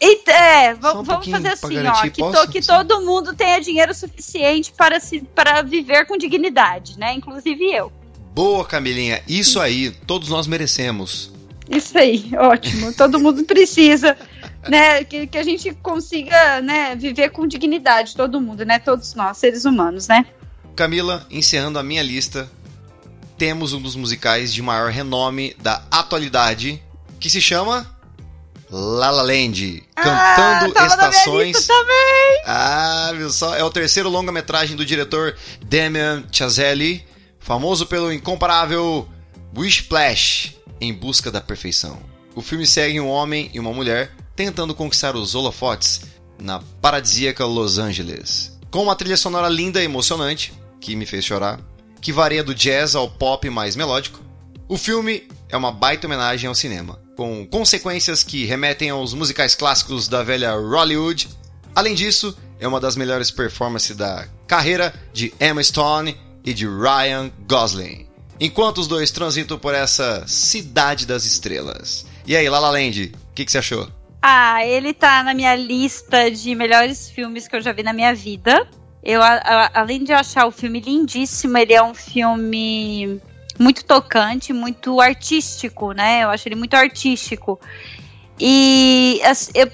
[0.00, 3.94] E, é, um vamos, pouquinho fazer assim, ó, que, to- que todo mundo tenha dinheiro
[3.94, 7.14] suficiente para, se, para viver com dignidade, né?
[7.14, 7.90] Inclusive eu.
[8.34, 9.22] Boa, Camilinha.
[9.26, 11.32] Isso aí, todos nós merecemos.
[11.68, 12.92] Isso aí, ótimo.
[12.94, 14.16] Todo mundo precisa,
[14.68, 15.04] né?
[15.04, 18.78] Que, que a gente consiga, né, viver com dignidade, todo mundo, né?
[18.78, 20.26] Todos nós, seres humanos, né?
[20.74, 22.50] Camila, encerrando a minha lista,
[23.38, 26.82] temos um dos musicais de maior renome da atualidade,
[27.18, 27.86] que se chama
[28.70, 31.68] La La Land, Cantando ah, na minha Estações.
[32.46, 33.56] Ah, viu só?
[33.56, 37.04] É o terceiro longa-metragem do diretor Damien Chazelle,
[37.40, 39.08] famoso pelo incomparável
[39.56, 41.98] Wishplash, Em Busca da Perfeição.
[42.34, 46.02] O filme segue um homem e uma mulher tentando conquistar os holofotes
[46.38, 48.56] na paradisíaca Los Angeles.
[48.70, 51.58] Com uma trilha sonora linda e emocionante, que me fez chorar,
[52.00, 54.20] que varia do jazz ao pop mais melódico,
[54.68, 60.08] o filme é uma baita homenagem ao cinema, com consequências que remetem aos musicais clássicos
[60.08, 61.28] da velha Hollywood.
[61.74, 67.30] Além disso, é uma das melhores performances da carreira de Emma Stone e de Ryan
[67.48, 68.06] Gosling.
[68.38, 72.06] Enquanto os dois transitam por essa cidade das estrelas.
[72.26, 73.88] E aí, La La Land, o que, que você achou?
[74.22, 78.14] Ah, ele tá na minha lista de melhores filmes que eu já vi na minha
[78.14, 78.66] vida.
[79.02, 83.20] Eu, a- a- além de achar o filme lindíssimo, ele é um filme
[83.60, 86.24] muito tocante, muito artístico, né?
[86.24, 87.60] Eu acho ele muito artístico.
[88.42, 89.20] E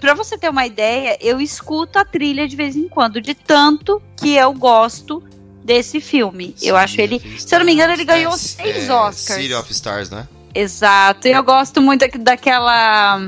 [0.01, 4.03] pra você ter uma ideia, eu escuto a trilha de vez em quando, de tanto
[4.17, 5.23] que eu gosto
[5.65, 6.55] desse filme.
[6.61, 7.21] eu acho ele.
[7.39, 9.41] Se eu não me engano, ele ganhou É, seis é, Oscars.
[9.41, 10.27] City of Stars, né?
[10.53, 11.29] Exato.
[11.29, 13.21] Eu gosto muito daqu- daquela.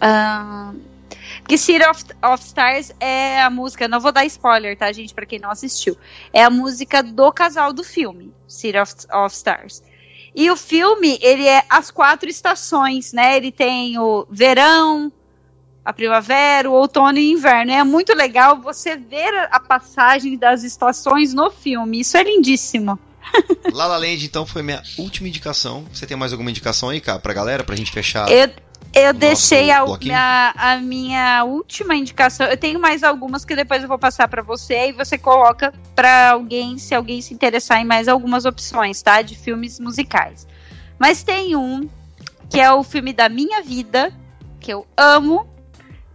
[0.00, 0.72] ah,
[1.50, 3.88] que City of, of Stars é a música.
[3.88, 5.12] Não vou dar spoiler, tá, gente?
[5.12, 5.98] Pra quem não assistiu.
[6.32, 9.82] É a música do casal do filme, City of, of Stars.
[10.32, 13.36] E o filme, ele é as quatro estações, né?
[13.36, 15.12] Ele tem o verão,
[15.84, 17.72] a primavera, o outono e o inverno.
[17.72, 21.98] É muito legal você ver a passagem das estações no filme.
[21.98, 22.96] Isso é lindíssimo.
[23.74, 25.84] La La Land, então, foi minha última indicação.
[25.92, 28.30] Você tem mais alguma indicação aí, cara, pra galera, pra gente fechar?
[28.30, 28.48] Eu,
[28.92, 32.46] eu deixei a, a, a, minha última indicação.
[32.46, 36.30] Eu tenho mais algumas que depois eu vou passar para você e você coloca para
[36.30, 39.22] alguém, se alguém se interessar em mais algumas opções, tá?
[39.22, 40.46] De filmes musicais.
[40.98, 41.88] Mas tem um
[42.48, 44.12] que é o filme da minha vida,
[44.58, 45.48] que eu amo,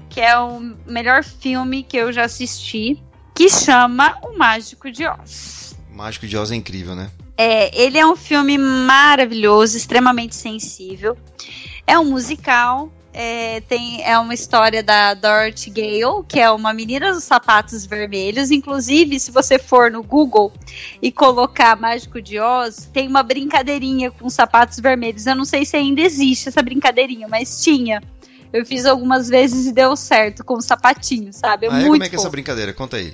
[0.10, 3.02] que é o melhor filme que eu já assisti,
[3.34, 5.76] que chama O Mágico de Oz.
[5.92, 7.10] O Mágico de Oz é incrível, né?
[7.38, 11.18] É, ele é um filme maravilhoso, extremamente sensível.
[11.88, 12.92] É um musical.
[13.18, 18.52] É, tem, é uma história da Dorothy Gale, que é uma menina dos sapatos vermelhos.
[18.52, 20.52] Inclusive, se você for no Google
[21.02, 25.26] e colocar Mágico de Oz, tem uma brincadeirinha com sapatos vermelhos.
[25.26, 28.04] Eu não sei se ainda existe essa brincadeirinha, mas tinha.
[28.52, 31.68] Eu fiz algumas vezes e deu certo com o sapatinho, sabe?
[31.68, 32.74] É ah, como é que é essa brincadeira?
[32.74, 33.14] Conta aí.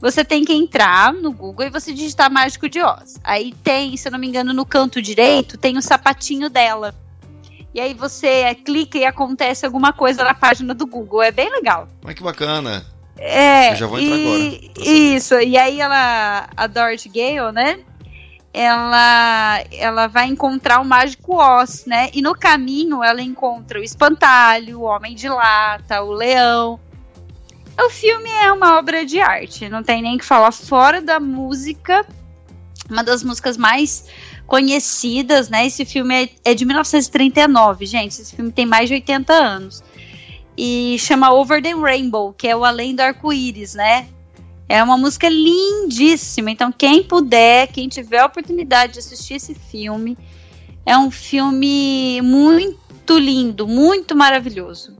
[0.00, 3.18] Você tem que entrar no Google e você digitar Mágico de Oz.
[3.22, 6.94] Aí tem, se eu não me engano, no canto direito, tem o sapatinho dela
[7.76, 11.22] e aí você clica e acontece alguma coisa na página do Google.
[11.22, 11.86] É bem legal.
[12.02, 12.86] Mas que bacana.
[13.18, 13.72] É.
[13.72, 14.88] Eu já vou entrar e, agora.
[14.88, 17.80] Isso, e aí ela, a Dorothy Gale, né?
[18.50, 22.08] Ela, ela vai encontrar o Mágico Oz, né?
[22.14, 26.80] E no caminho ela encontra o Espantalho, o Homem de Lata, o Leão.
[27.78, 30.50] O filme é uma obra de arte, não tem nem que falar.
[30.50, 32.06] Fora da música,
[32.88, 34.06] uma das músicas mais
[34.46, 35.66] conhecidas, né?
[35.66, 38.20] Esse filme é, é de 1939, gente.
[38.20, 39.82] Esse filme tem mais de 80 anos.
[40.56, 44.08] E chama Over the Rainbow, que é o Além do Arco-Íris, né?
[44.68, 46.50] É uma música lindíssima.
[46.50, 50.16] Então, quem puder, quem tiver a oportunidade de assistir esse filme,
[50.84, 54.96] é um filme muito lindo, muito maravilhoso.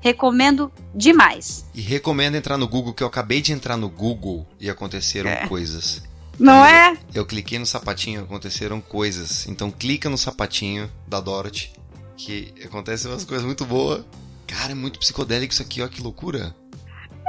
[0.00, 1.66] Recomendo demais.
[1.74, 5.46] E recomendo entrar no Google, que eu acabei de entrar no Google e aconteceram é.
[5.48, 6.07] coisas.
[6.38, 6.96] Não é?
[7.12, 9.46] Eu cliquei no sapatinho, aconteceram coisas.
[9.48, 11.72] Então clica no sapatinho da Dorothy,
[12.16, 14.04] que acontecem umas coisas muito boas.
[14.46, 16.54] Cara, é muito psicodélico isso aqui, ó, que loucura.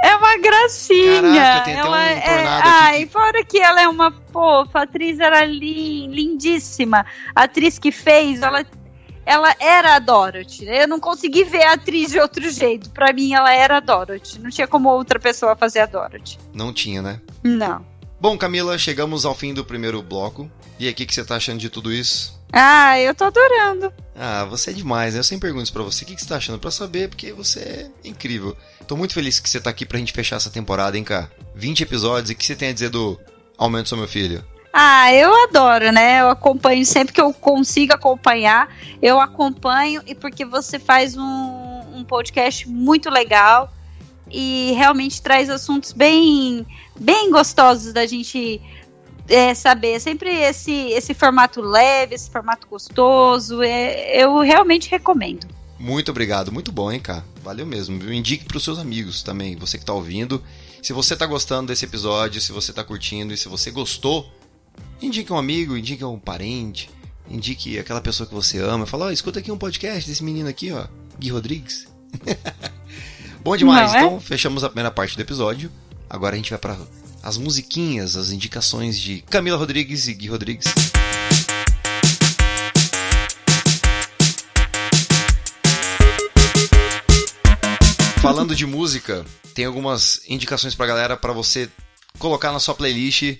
[0.02, 1.20] É uma gracinha.
[1.20, 2.22] Caraca, tem até ela um é...
[2.24, 3.12] Ai, que...
[3.12, 7.04] fora que ela é uma fofa, a atriz era lindíssima.
[7.34, 8.64] A atriz que fez, ela,
[9.26, 10.66] ela era a Dorothy.
[10.66, 12.88] Eu não consegui ver a atriz de outro jeito.
[12.90, 14.38] Pra mim, ela era a Dorothy.
[14.38, 16.38] Não tinha como outra pessoa fazer a Dorothy.
[16.54, 17.20] Não tinha, né?
[17.44, 17.89] Não.
[18.20, 20.50] Bom, Camila, chegamos ao fim do primeiro bloco.
[20.78, 22.38] E aí, o que, que você tá achando de tudo isso?
[22.52, 23.90] Ah, eu tô adorando.
[24.14, 25.20] Ah, você é demais, né?
[25.20, 27.60] Eu sempre pergunto pra você o que, que você tá achando pra saber, porque você
[27.60, 28.54] é incrível.
[28.86, 31.32] Tô muito feliz que você tá aqui pra gente fechar essa temporada, hein, cara?
[31.54, 33.18] 20 episódios, e o que você tem a dizer do
[33.56, 34.44] Aumento Sou Meu Filho?
[34.70, 36.20] Ah, eu adoro, né?
[36.20, 38.68] Eu acompanho sempre que eu consigo acompanhar,
[39.00, 43.72] eu acompanho e porque você faz um, um podcast muito legal
[44.30, 46.66] e realmente traz assuntos bem,
[46.98, 48.60] bem gostosos da gente
[49.28, 50.00] é, saber.
[50.00, 53.62] Sempre esse, esse formato leve, esse formato gostoso.
[53.62, 55.46] É, eu realmente recomendo.
[55.78, 57.24] Muito obrigado, muito bom, hein, cara?
[57.42, 58.02] Valeu mesmo.
[58.12, 60.42] Indique para os seus amigos também, você que está ouvindo.
[60.82, 64.30] Se você está gostando desse episódio, se você está curtindo e se você gostou,
[65.00, 66.90] indique um amigo, indique um parente,
[67.28, 68.86] indique aquela pessoa que você ama.
[68.86, 70.86] Fala, oh, escuta aqui um podcast desse menino aqui, ó,
[71.18, 71.88] Gui Rodrigues.
[73.42, 73.92] Bom demais.
[73.92, 74.04] Não, é?
[74.04, 75.72] então, fechamos a primeira parte do episódio.
[76.08, 76.76] Agora a gente vai para
[77.22, 80.66] as musiquinhas, as indicações de Camila Rodrigues e Gui Rodrigues.
[88.20, 89.24] Falando de música,
[89.54, 91.70] tem algumas indicações pra galera para você
[92.18, 93.38] colocar na sua playlist,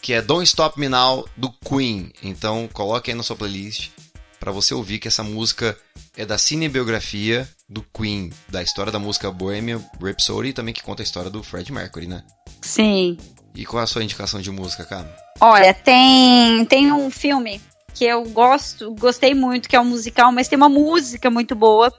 [0.00, 2.12] que é Don't Stop Me Now do Queen.
[2.22, 3.90] Então, coloque aí na sua playlist
[4.38, 5.76] para você ouvir que essa música
[6.16, 11.02] é da cinebiografia do Queen, da história da música Bohemian Rhapsody e também que conta
[11.02, 12.22] a história do Fred Mercury, né?
[12.60, 13.16] Sim.
[13.54, 15.14] E qual é a sua indicação de música, cara?
[15.40, 17.60] Olha, tem, tem um filme
[17.94, 21.92] que eu gosto, gostei muito, que é um musical, mas tem uma música muito boa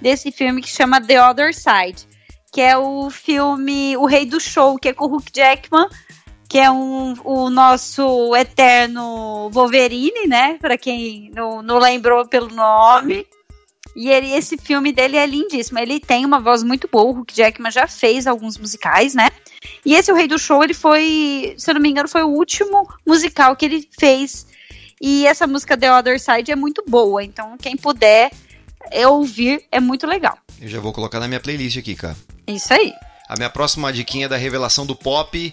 [0.00, 2.06] desse filme que chama The Other Side,
[2.52, 5.88] que é o filme O Rei do Show, que é com o Hugh Jackman,
[6.50, 10.58] que é um, o nosso eterno Wolverine, né?
[10.60, 13.24] Para quem não, não lembrou pelo nome.
[13.94, 15.78] E ele, esse filme dele é lindíssimo.
[15.78, 17.04] Ele tem uma voz muito boa.
[17.04, 19.30] O Hugh Jackman já fez alguns musicais, né?
[19.86, 22.30] E esse O Rei do Show, ele foi, se eu não me engano, foi o
[22.30, 24.44] último musical que ele fez.
[25.00, 27.22] E essa música The Other Side é muito boa.
[27.22, 28.32] Então, quem puder
[29.06, 30.36] ouvir, é muito legal.
[30.60, 32.16] Eu já vou colocar na minha playlist aqui, cara.
[32.44, 32.92] Isso aí.
[33.28, 35.52] A minha próxima diquinha é da revelação do pop,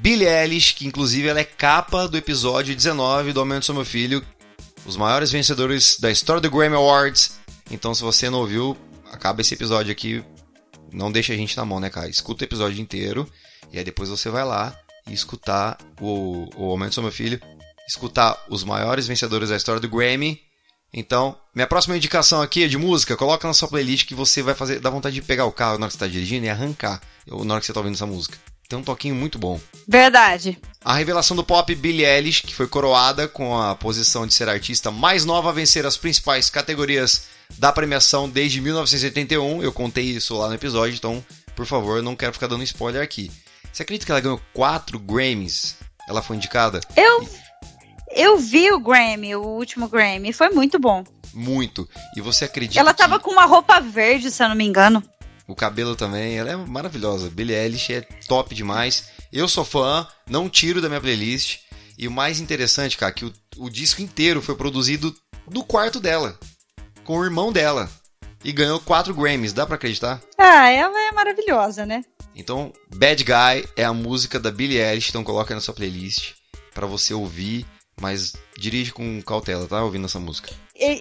[0.00, 4.24] Billie Eilish, que inclusive ela é capa do episódio 19 do Aumento do Meu Filho,
[4.86, 7.38] os maiores vencedores da história do Grammy Awards
[7.70, 8.76] então, se você não ouviu,
[9.12, 10.24] acaba esse episódio aqui
[10.90, 12.08] não deixa a gente na mão, né, cara?
[12.08, 13.30] Escuta o episódio inteiro
[13.70, 14.74] e aí depois você vai lá
[15.06, 17.38] e escutar o, o Aumento do Meu Filho,
[17.86, 20.40] escutar os maiores vencedores da história do Grammy.
[20.90, 24.54] Então, minha próxima indicação aqui é de música, coloca na sua playlist que você vai
[24.54, 27.02] fazer, dá vontade de pegar o carro na hora que você está dirigindo e arrancar
[27.26, 28.38] na hora que você está ouvindo essa música.
[28.68, 29.58] Tem um toquinho muito bom.
[29.86, 30.58] Verdade.
[30.84, 34.52] A revelação do pop Billie Eilish, que foi coroada com a posição de ser a
[34.52, 39.62] artista mais nova a vencer as principais categorias da premiação desde 1981.
[39.62, 41.24] Eu contei isso lá no episódio, então,
[41.56, 43.30] por favor, não quero ficar dando spoiler aqui.
[43.72, 45.76] Você acredita que ela ganhou quatro Grammys?
[46.06, 46.80] Ela foi indicada?
[46.94, 47.26] Eu,
[48.10, 51.04] eu vi o Grammy, o último Grammy, foi muito bom.
[51.32, 51.88] Muito.
[52.16, 53.24] E você acredita Ela tava que...
[53.24, 55.02] com uma roupa verde, se eu não me engano.
[55.48, 57.30] O cabelo também, ela é maravilhosa.
[57.30, 59.08] Billie Eilish é top demais.
[59.32, 61.60] Eu sou fã, não tiro da minha playlist.
[61.96, 65.12] E o mais interessante, cara, que o, o disco inteiro foi produzido
[65.48, 66.38] do quarto dela,
[67.02, 67.90] com o irmão dela.
[68.44, 70.20] E ganhou quatro Grammys, dá pra acreditar?
[70.36, 72.04] Ah, ela é maravilhosa, né?
[72.36, 76.34] Então, Bad Guy é a música da Billie Eilish, então coloca aí na sua playlist
[76.72, 77.66] para você ouvir,
[78.00, 79.82] mas dirige com cautela, tá?
[79.82, 80.52] Ouvindo essa música.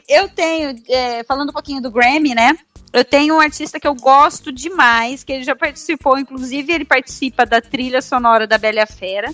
[0.08, 2.58] Eu tenho, é, falando um pouquinho do Grammy, né?
[2.92, 7.46] Eu tenho um artista que eu gosto demais, que ele já participou, inclusive ele participa
[7.46, 9.32] da trilha sonora da Bela Fera.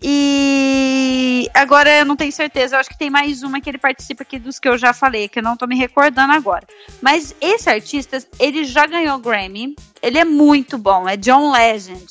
[0.00, 4.22] E agora eu não tenho certeza, eu acho que tem mais uma que ele participa
[4.22, 6.66] aqui dos que eu já falei, que eu não tô me recordando agora.
[7.00, 12.06] Mas esse artista, ele já ganhou Grammy, ele é muito bom, é John Legend.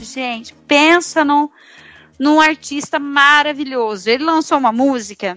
[0.00, 1.48] Gente, pensa num,
[2.18, 4.08] num artista maravilhoso.
[4.08, 5.36] Ele lançou uma música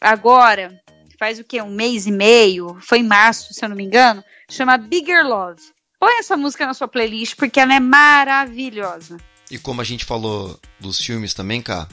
[0.00, 0.80] agora,
[1.18, 1.60] faz o que?
[1.60, 5.60] Um mês e meio, foi em março, se eu não me engano, chama Bigger Love.
[5.98, 9.16] Põe essa música na sua playlist porque ela é maravilhosa.
[9.50, 11.88] E como a gente falou dos filmes também, cá,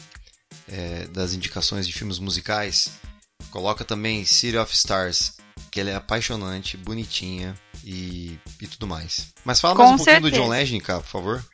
[0.68, 2.92] é, das indicações de filmes musicais,
[3.50, 5.38] coloca também City of Stars,
[5.72, 9.34] que ela é apaixonante, bonitinha e, e tudo mais.
[9.44, 10.32] Mas fala mais um pouquinho certeza.
[10.32, 11.46] do John Legend, cá, por favor.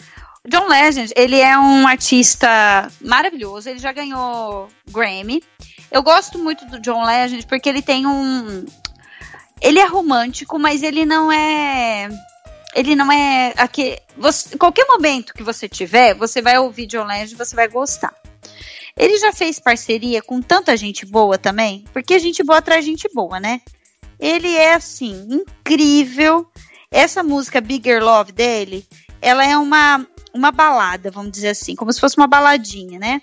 [0.48, 5.44] John Legend, ele é um artista maravilhoso, ele já ganhou Grammy.
[5.92, 8.66] Eu gosto muito do John Legend porque ele tem um.
[9.62, 12.08] Ele é romântico, mas ele não é.
[12.74, 13.54] Ele não é.
[13.58, 17.68] Aqui, você, qualquer momento que você tiver, você vai ouvir John Legend e você vai
[17.68, 18.16] gostar.
[18.96, 23.40] Ele já fez parceria com tanta gente boa também, porque gente boa traz gente boa,
[23.40, 23.62] né?
[24.20, 26.48] Ele é assim, incrível.
[26.90, 28.86] Essa música Bigger Love dele,
[29.22, 33.22] ela é uma uma balada, vamos dizer assim, como se fosse uma baladinha, né?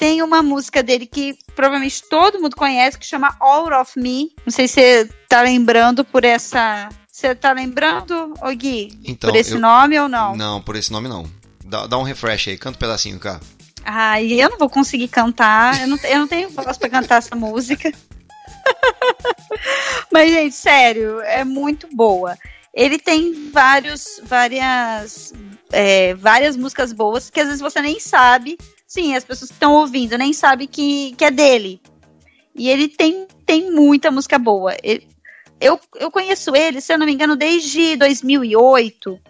[0.00, 4.32] Tem uma música dele que provavelmente todo mundo conhece, que chama All of Me.
[4.46, 6.88] Não sei se você tá lembrando por essa.
[7.12, 8.98] Você tá lembrando, ô Gui?
[9.04, 9.60] Então, por esse eu...
[9.60, 10.34] nome ou não?
[10.34, 11.30] Não, por esse nome não.
[11.66, 13.40] Dá, dá um refresh aí, canta um pedacinho, cá.
[13.84, 15.82] Ai, eu não vou conseguir cantar.
[15.82, 17.92] Eu não, eu não tenho voz pra cantar essa música.
[20.10, 22.38] Mas, gente, sério, é muito boa.
[22.72, 25.34] Ele tem vários, várias,
[25.70, 28.56] é, várias músicas boas que às vezes você nem sabe.
[28.90, 31.80] Sim, as pessoas que estão ouvindo nem sabem que, que é dele.
[32.52, 34.76] E ele tem, tem muita música boa.
[34.82, 35.06] Ele,
[35.60, 39.20] eu, eu conheço ele, se eu não me engano, desde 2008,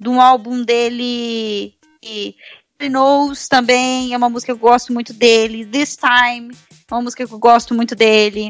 [0.00, 1.74] de um álbum dele.
[2.02, 2.34] E,
[2.80, 5.66] Knows também é uma música que eu gosto muito dele.
[5.66, 6.56] This Time
[6.90, 8.48] é uma música que eu gosto muito dele.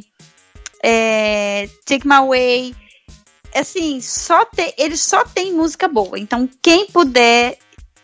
[0.80, 2.72] É, Take My Way
[3.52, 6.18] assim, só te, ele só tem música boa.
[6.20, 7.58] Então, quem puder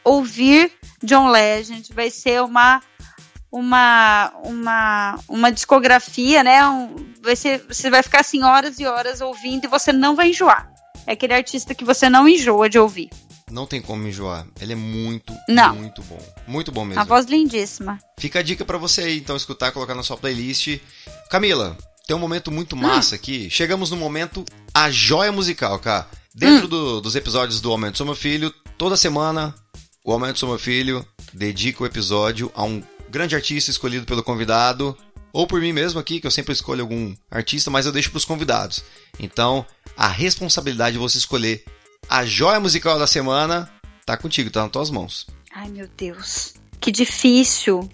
[0.09, 2.81] ouvir John Legend vai ser uma
[3.51, 6.67] uma uma uma discografia, né?
[6.67, 10.31] Um, vai ser, você vai ficar assim horas e horas ouvindo e você não vai
[10.31, 10.71] enjoar.
[11.07, 13.09] É aquele artista que você não enjoa de ouvir.
[13.51, 14.47] Não tem como enjoar.
[14.61, 15.75] Ele é muito, não.
[15.75, 16.19] muito bom.
[16.47, 17.01] Muito bom mesmo.
[17.01, 17.99] A voz lindíssima.
[18.19, 20.79] Fica a dica para você aí, então, escutar, colocar na sua playlist.
[21.31, 21.75] Camila,
[22.07, 23.17] tem um momento muito massa hum.
[23.17, 23.49] aqui.
[23.49, 24.45] Chegamos no momento
[24.75, 26.07] a joia musical, cara.
[26.35, 26.69] Dentro hum.
[26.69, 29.55] do, dos episódios do Aumento Sou Meu Filho, toda semana
[30.17, 34.97] o Sou Meu Filho dedica o episódio a um grande artista escolhido pelo convidado,
[35.31, 38.17] ou por mim mesmo aqui, que eu sempre escolho algum artista, mas eu deixo para
[38.17, 38.83] os convidados.
[39.21, 41.63] Então, a responsabilidade de você escolher
[42.09, 43.71] a joia musical da semana
[44.07, 45.27] tá contigo, tá nas tuas mãos.
[45.53, 46.55] Ai, meu Deus.
[46.81, 47.87] Que difícil.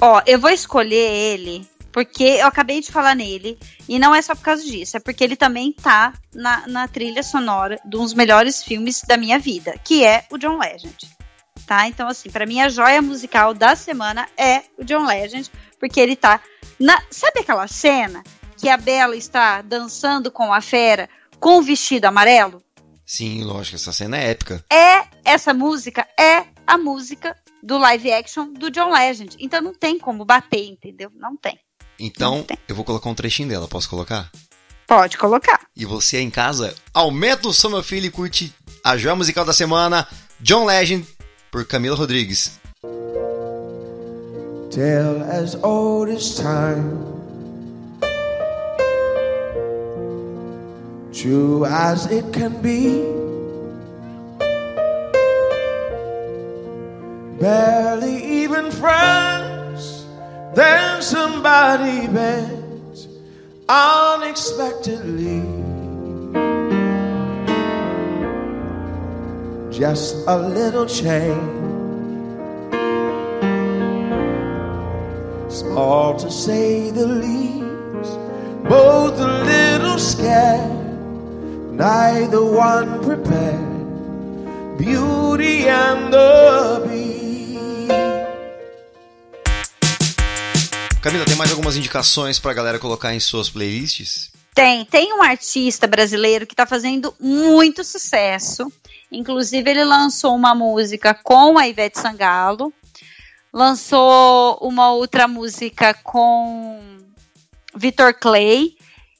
[0.00, 3.56] Ó, eu vou escolher ele porque eu acabei de falar nele,
[3.88, 7.22] e não é só por causa disso, é porque ele também tá na, na trilha
[7.22, 11.14] sonora de um dos melhores filmes da minha vida, que é o John Legend.
[11.66, 11.88] Tá?
[11.88, 15.50] Então, assim, para mim a joia musical da semana é o John Legend,
[15.80, 16.40] porque ele tá
[16.78, 17.02] na.
[17.10, 18.22] Sabe aquela cena
[18.58, 21.08] que a Bela está dançando com a fera
[21.40, 22.62] com o vestido amarelo?
[23.06, 24.64] Sim, lógico, essa cena é épica.
[24.70, 29.36] É, essa música é a música do live action do John Legend.
[29.40, 31.10] Então não tem como bater, entendeu?
[31.14, 31.58] Não tem.
[31.98, 34.30] Então, eu vou colocar um trechinho dela, posso colocar?
[34.86, 35.60] Pode colocar.
[35.76, 38.52] E você em casa, aumenta o som, meu filho, e curte
[38.82, 40.06] a joia musical da semana,
[40.40, 41.06] John Legend,
[41.54, 42.58] por Camila Rodrigues.
[44.72, 46.98] Tale as old as time
[51.12, 53.04] True as it can be
[57.38, 60.06] Barely even friends
[60.56, 63.06] Then somebody bent
[63.68, 65.63] Unexpectedly
[69.74, 71.64] Just a little change
[75.50, 78.18] Small to say the least,
[78.68, 80.70] both a little scared,
[81.72, 84.78] neither one prepared.
[84.78, 87.90] Beauty and the Beast.
[91.02, 94.30] Camila, tem mais algumas indicações para a galera colocar em suas playlists?
[94.54, 98.72] Tem, tem um artista brasileiro que está fazendo muito sucesso.
[99.10, 102.72] Inclusive, ele lançou uma música com a Ivete Sangalo,
[103.52, 106.80] lançou uma outra música com
[107.74, 108.76] Vitor Clay.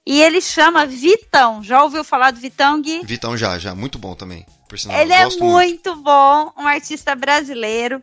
[0.06, 1.62] E ele chama Vitão.
[1.62, 3.02] Já ouviu falar do Vitão, Gui?
[3.04, 3.74] Vitão já, já.
[3.74, 4.44] Muito bom também.
[4.76, 8.02] Sinal, ele é muito, muito bom, um artista brasileiro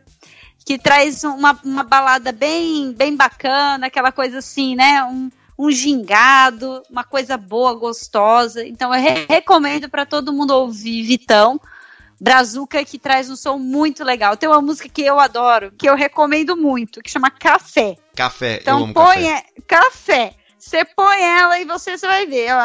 [0.64, 5.02] que traz uma, uma balada bem, bem bacana, aquela coisa assim, né?
[5.04, 8.66] Um, um gingado, uma coisa boa, gostosa.
[8.66, 11.60] Então eu re recomendo para todo mundo ouvir Vitão.
[12.20, 14.36] Brazuca que traz um som muito legal.
[14.36, 17.96] Tem uma música que eu adoro, que eu recomendo muito, que chama Café.
[18.14, 19.44] Café, então, eu amo põe café.
[19.66, 20.34] café.
[20.58, 22.54] Você põe ela e você, você vai ver.
[22.54, 22.58] Ó.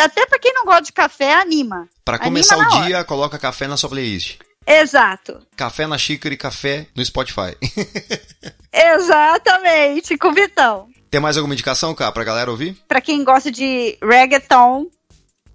[0.00, 1.88] Até para quem não gosta de café, anima.
[2.04, 3.04] Para começar o dia, hora.
[3.04, 4.38] coloca café na sua playlist.
[4.64, 5.44] Exato.
[5.56, 7.56] Café na xícara e café no Spotify.
[8.72, 10.88] Exatamente, com Vitão.
[11.10, 12.76] Tem mais alguma indicação, cá, pra galera ouvir?
[12.88, 14.86] Pra quem gosta de reggaeton,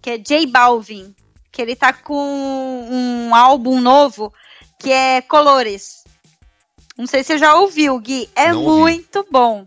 [0.02, 1.16] que é J Balvin
[1.52, 4.34] que ele tá com um álbum novo
[4.80, 6.04] que é Colores.
[6.98, 8.30] Não sei se você já ouviu, Gui.
[8.36, 9.30] É Não muito ouvi.
[9.32, 9.66] bom.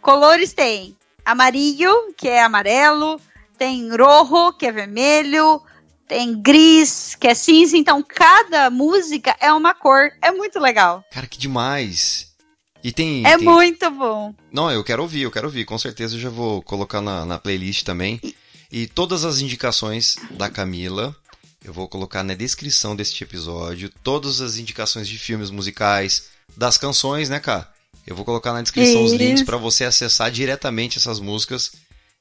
[0.00, 3.20] Colores tem amarillo, que é amarelo,
[3.58, 5.62] tem rojo, que é vermelho,
[6.08, 7.76] tem gris, que é cinza.
[7.76, 10.10] Então, cada música é uma cor.
[10.20, 11.04] É muito legal.
[11.10, 12.34] Cara, que demais.
[12.82, 13.26] E tem.
[13.26, 13.46] É tem...
[13.46, 14.34] muito bom.
[14.50, 15.64] Não, eu quero ouvir, eu quero ouvir.
[15.64, 18.18] Com certeza eu já vou colocar na, na playlist também.
[18.22, 18.34] E...
[18.70, 21.16] E todas as indicações da Camila
[21.64, 23.92] eu vou colocar na descrição deste episódio.
[24.02, 27.68] Todas as indicações de filmes musicais, das canções, né, cara?
[28.06, 29.14] Eu vou colocar na descrição Isso.
[29.14, 31.72] os links para você acessar diretamente essas músicas,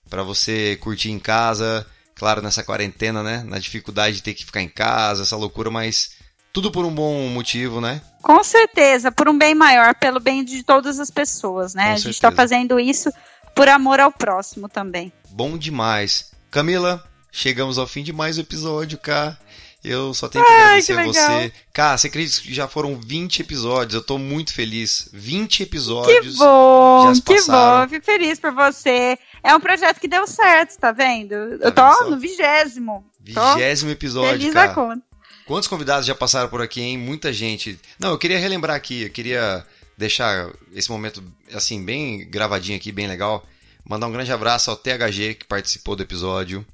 [0.10, 1.88] para você curtir em casa.
[2.16, 3.43] Claro, nessa quarentena, né?
[3.47, 6.12] Na dificuldade de ter que ficar em casa, essa loucura, mas
[6.52, 8.02] tudo por um bom motivo, né?
[8.22, 11.86] Com certeza, por um bem maior, pelo bem de todas as pessoas, né?
[11.86, 13.10] Com a gente está fazendo isso
[13.56, 15.14] por amor ao próximo também.
[15.30, 16.32] Bom demais.
[16.52, 19.38] Camila, chegamos ao fim de mais um episódio, cá.
[19.84, 21.54] Eu só tenho que Ai, agradecer que a você.
[21.72, 23.93] Cá, você acredita que já foram 20 episódios?
[23.93, 25.08] Eu tô muito feliz.
[25.14, 26.34] 20 episódios.
[26.34, 27.88] Que bom, que bom.
[27.88, 29.18] Fico feliz por você.
[29.43, 31.60] É um projeto que deu certo, tá vendo?
[31.60, 33.06] Tá eu tô no vigésimo.
[33.22, 34.68] Vigésimo episódio, feliz cara.
[34.70, 35.04] Da conta.
[35.45, 36.97] Quantos convidados já passaram por aqui, hein?
[36.97, 37.80] Muita gente.
[38.00, 39.64] Não, eu queria relembrar aqui, eu queria
[39.95, 41.24] deixar esse momento,
[41.54, 43.45] assim, bem gravadinho aqui, bem legal.
[43.86, 46.66] Mandar um grande abraço ao THG que participou do episódio.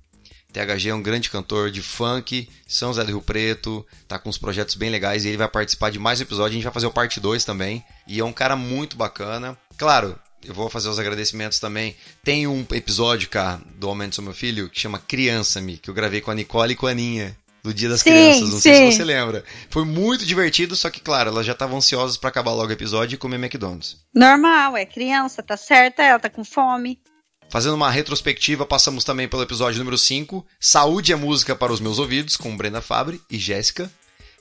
[0.51, 4.37] THG é um grande cantor de funk, São José do Rio Preto, tá com uns
[4.37, 6.51] projetos bem legais e ele vai participar de mais um episódio.
[6.51, 7.83] A gente vai fazer o parte 2 também.
[8.07, 9.57] E é um cara muito bacana.
[9.77, 11.95] Claro, eu vou fazer os agradecimentos também.
[12.23, 16.21] Tem um episódio, cara, do Aumento do Meu Filho, que chama Criança-me, que eu gravei
[16.21, 17.35] com a Nicole e com a Aninha
[17.65, 18.61] do Dia das sim, Crianças, não sim.
[18.61, 19.43] sei se você lembra.
[19.69, 23.15] Foi muito divertido, só que, claro, elas já estavam ansiosas para acabar logo o episódio
[23.15, 23.97] e comer McDonald's.
[24.13, 26.99] Normal, é criança, tá certa, ela tá com fome.
[27.49, 31.99] Fazendo uma retrospectiva, passamos também pelo episódio número 5, Saúde é Música para os Meus
[31.99, 33.91] Ouvidos, com Brenda Fabre e Jéssica,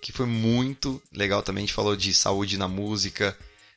[0.03, 1.65] que foi muito legal também.
[1.65, 3.37] A gente falou de saúde na música.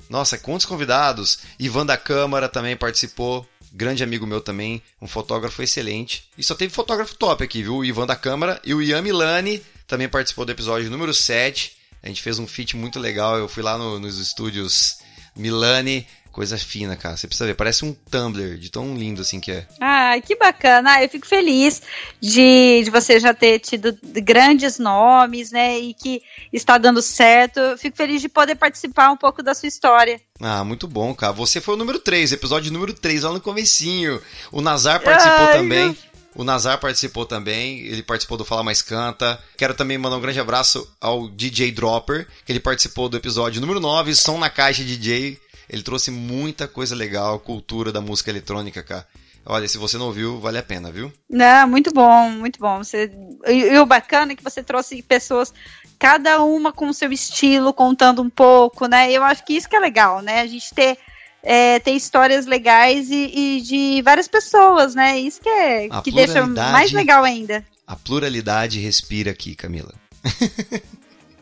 [0.09, 1.39] Nossa, quantos convidados!
[1.59, 6.27] Ivan da Câmara também participou, grande amigo meu também, um fotógrafo excelente.
[6.37, 7.77] E só teve fotógrafo top aqui, viu?
[7.77, 11.75] O Ivan da Câmara e o Ian Milani também participou do episódio número 7.
[12.03, 13.37] A gente fez um feat muito legal.
[13.37, 14.97] Eu fui lá no, nos estúdios
[15.35, 16.07] Milani
[16.37, 17.17] Coisa fina, cara.
[17.17, 17.55] Você precisa ver.
[17.55, 19.65] Parece um Tumblr, de tão lindo assim que é.
[19.81, 20.91] Ah, que bacana.
[20.91, 21.81] Ah, eu fico feliz
[22.21, 25.79] de, de você já ter tido grandes nomes, né?
[25.79, 26.21] E que
[26.53, 27.59] está dando certo.
[27.59, 30.21] Eu fico feliz de poder participar um pouco da sua história.
[30.39, 31.33] Ah, muito bom, cara.
[31.33, 34.21] Você foi o número 3, episódio número 3, lá no comecinho.
[34.51, 35.85] O Nazar participou Ai, também.
[35.85, 35.95] Meu...
[36.35, 39.41] O Nazar participou também, ele participou do Fala Mais Canta.
[39.57, 43.79] Quero também mandar um grande abraço ao DJ Dropper, que ele participou do episódio número
[43.79, 45.39] 9, Som na Caixa DJ.
[45.69, 49.07] Ele trouxe muita coisa legal, cultura da música eletrônica, cara.
[49.45, 51.11] Olha, se você não ouviu, vale a pena, viu?
[51.29, 52.79] Não, muito bom, muito bom.
[52.79, 53.09] Você,
[53.45, 55.53] e, e o bacana é que você trouxe pessoas,
[55.97, 59.09] cada uma com o seu estilo, contando um pouco, né?
[59.11, 60.41] Eu acho que isso que é legal, né?
[60.41, 60.97] A gente ter,
[61.41, 65.17] é, ter histórias legais e, e de várias pessoas, né?
[65.17, 67.65] Isso que, é, A que deixa mais legal ainda.
[67.85, 69.93] A pluralidade respira aqui, Camila.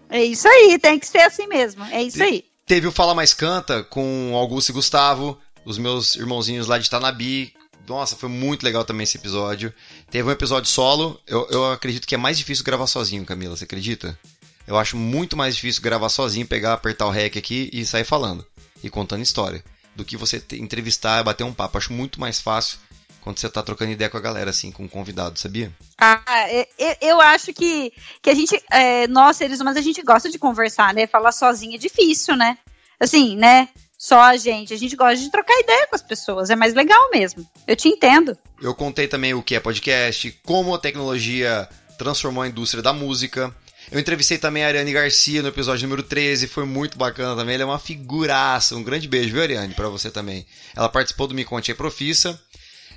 [0.07, 1.83] É isso aí, tem que ser assim mesmo.
[1.85, 2.45] É isso aí.
[2.65, 7.53] Teve o Fala Mais Canta com Augusto e Gustavo, os meus irmãozinhos lá de Tanabi.
[7.87, 9.71] Nossa, foi muito legal também esse episódio.
[10.09, 11.21] Teve um episódio solo.
[11.27, 14.17] Eu, eu acredito que é mais difícil gravar sozinho, Camila, você acredita?
[14.65, 18.43] Eu acho muito mais difícil gravar sozinho, pegar, apertar o REC aqui e sair falando.
[18.83, 19.63] E contando história.
[19.95, 21.77] Do que você entrevistar e bater um papo.
[21.77, 22.79] Acho muito mais fácil
[23.25, 25.73] quando você tá trocando ideia com a galera, assim, com um convidado, sabia?
[25.97, 29.99] Ah, é- é- eu acho que, que a gente, é, nós seres humanos, a gente
[30.03, 31.07] gosta de conversar, né?
[31.07, 32.55] Falar sozinho é difícil, né?
[32.99, 33.67] Assim, né?
[33.97, 34.75] Só a gente.
[34.75, 36.51] A gente gosta de trocar ideia com as pessoas.
[36.51, 37.43] É mais legal mesmo.
[37.67, 38.37] Eu te entendo.
[38.61, 41.67] Eu contei também o que é podcast, como a tecnologia
[41.97, 43.51] transformou a indústria da música.
[43.91, 47.55] Eu entrevistei também a Ariane Garcia no episódio número 13, foi muito bacana também.
[47.55, 48.75] Ela é uma figuraça.
[48.75, 50.45] Um grande beijo, viu, Ariane, pra você também.
[50.75, 52.39] Ela participou do Me Conte aí Profissa.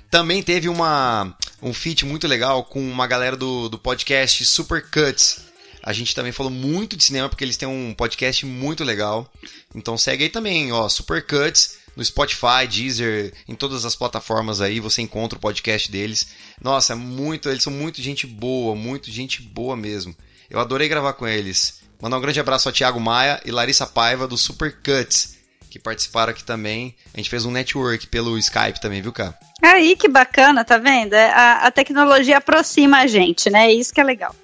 [0.09, 5.41] Também teve uma, um feat muito legal com uma galera do, do podcast Super Cuts.
[5.83, 9.31] A gente também falou muito de cinema porque eles têm um podcast muito legal.
[9.73, 14.79] Então segue aí também, ó, Super Cuts no Spotify, Deezer, em todas as plataformas aí
[14.79, 16.27] você encontra o podcast deles.
[16.61, 20.15] Nossa, é muito, eles são muito gente boa, muito gente boa mesmo.
[20.49, 21.81] Eu adorei gravar com eles.
[22.01, 25.37] Mandar um grande abraço a Thiago Maia e Larissa Paiva do Super Cuts,
[25.69, 26.95] que participaram aqui também.
[27.13, 29.37] A gente fez um network pelo Skype também, viu, cara?
[29.61, 31.13] Aí, que bacana, tá vendo?
[31.13, 33.71] É, A, a tecnologia aproxima a gente, né?
[33.71, 34.35] Isso que é legal.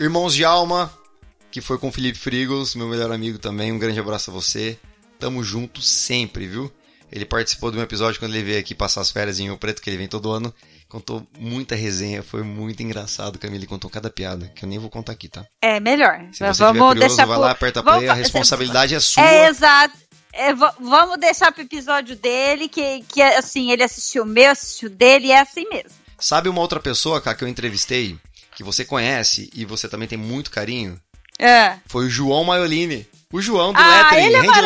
[0.00, 0.92] Irmãos de Alma,
[1.50, 3.70] que foi com o Felipe Frigos, meu melhor amigo também.
[3.70, 4.78] Um grande abraço a você.
[5.18, 6.72] Tamo junto sempre, viu?
[7.12, 9.82] Ele participou de um episódio quando ele veio aqui passar as férias em Rio Preto,
[9.82, 10.52] que ele vem todo ano.
[10.88, 13.58] Contou muita resenha, foi muito engraçado, Camila.
[13.60, 15.44] Ele contou cada piada, que eu nem vou contar aqui, tá?
[15.62, 16.18] É melhor.
[16.32, 19.22] Se você vamos curioso, deixar vai lá, aperta vamos play, a fa- responsabilidade é sua.
[19.22, 19.94] É, exato.
[20.32, 24.88] É, va- vamos deixar pro episódio dele, que, que assim, ele assistiu o meu, assistiu
[24.88, 25.90] o dele, e é assim mesmo.
[26.18, 28.16] Sabe uma outra pessoa, cara, que eu entrevistei,
[28.56, 30.98] que você conhece e você também tem muito carinho?
[31.38, 31.76] É.
[31.86, 33.06] Foi o João Maiolini.
[33.32, 34.62] O João do Ah, Lettering, ele é Hand Lettering.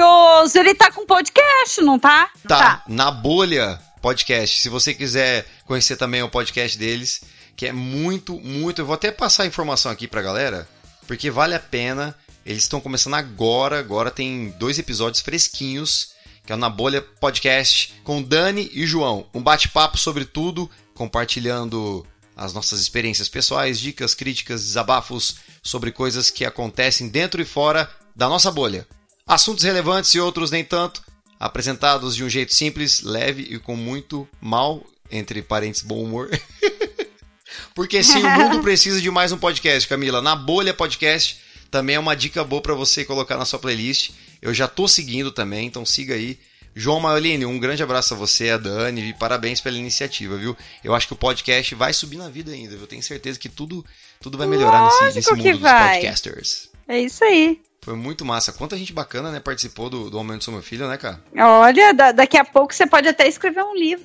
[0.00, 0.58] maravilhoso.
[0.58, 2.30] Ele tá com podcast, não tá?
[2.44, 4.60] Não Tá, na Bolha Podcast.
[4.60, 7.22] Se você quiser conhecer também o podcast deles,
[7.56, 8.80] que é muito, muito.
[8.82, 10.68] Eu vou até passar a informação aqui pra galera,
[11.06, 12.14] porque vale a pena.
[12.44, 13.78] Eles estão começando agora.
[13.78, 16.12] Agora tem dois episódios fresquinhos,
[16.44, 19.26] que é o Na Bolha Podcast, com Dani e João.
[19.34, 26.44] Um bate-papo sobre tudo, compartilhando as nossas experiências pessoais, dicas, críticas, desabafos sobre coisas que
[26.44, 28.86] acontecem dentro e fora da nossa bolha.
[29.26, 31.02] Assuntos relevantes e outros nem tanto,
[31.38, 36.30] apresentados de um jeito simples, leve e com muito mal, entre parênteses, bom humor.
[37.74, 40.22] Porque sim, o mundo precisa de mais um podcast, Camila.
[40.22, 41.38] Na Bolha Podcast
[41.70, 44.10] também é uma dica boa para você colocar na sua playlist.
[44.42, 46.38] Eu já tô seguindo também, então siga aí.
[46.74, 50.56] João Maiolini, um grande abraço a você, a Dani, e parabéns pela iniciativa, viu?
[50.84, 52.86] Eu acho que o podcast vai subir na vida ainda, viu?
[52.86, 53.84] Tenho certeza que tudo,
[54.20, 55.94] tudo vai melhorar nesse, Lógico nesse mundo que dos vai.
[55.94, 56.70] podcasters.
[56.86, 57.60] É isso aí.
[57.82, 58.52] Foi muito massa.
[58.52, 59.40] Quanta gente bacana, né?
[59.40, 61.20] Participou do, do Aumento do Meu Filho, né, cara?
[61.36, 64.04] Olha, da- daqui a pouco você pode até escrever um livro.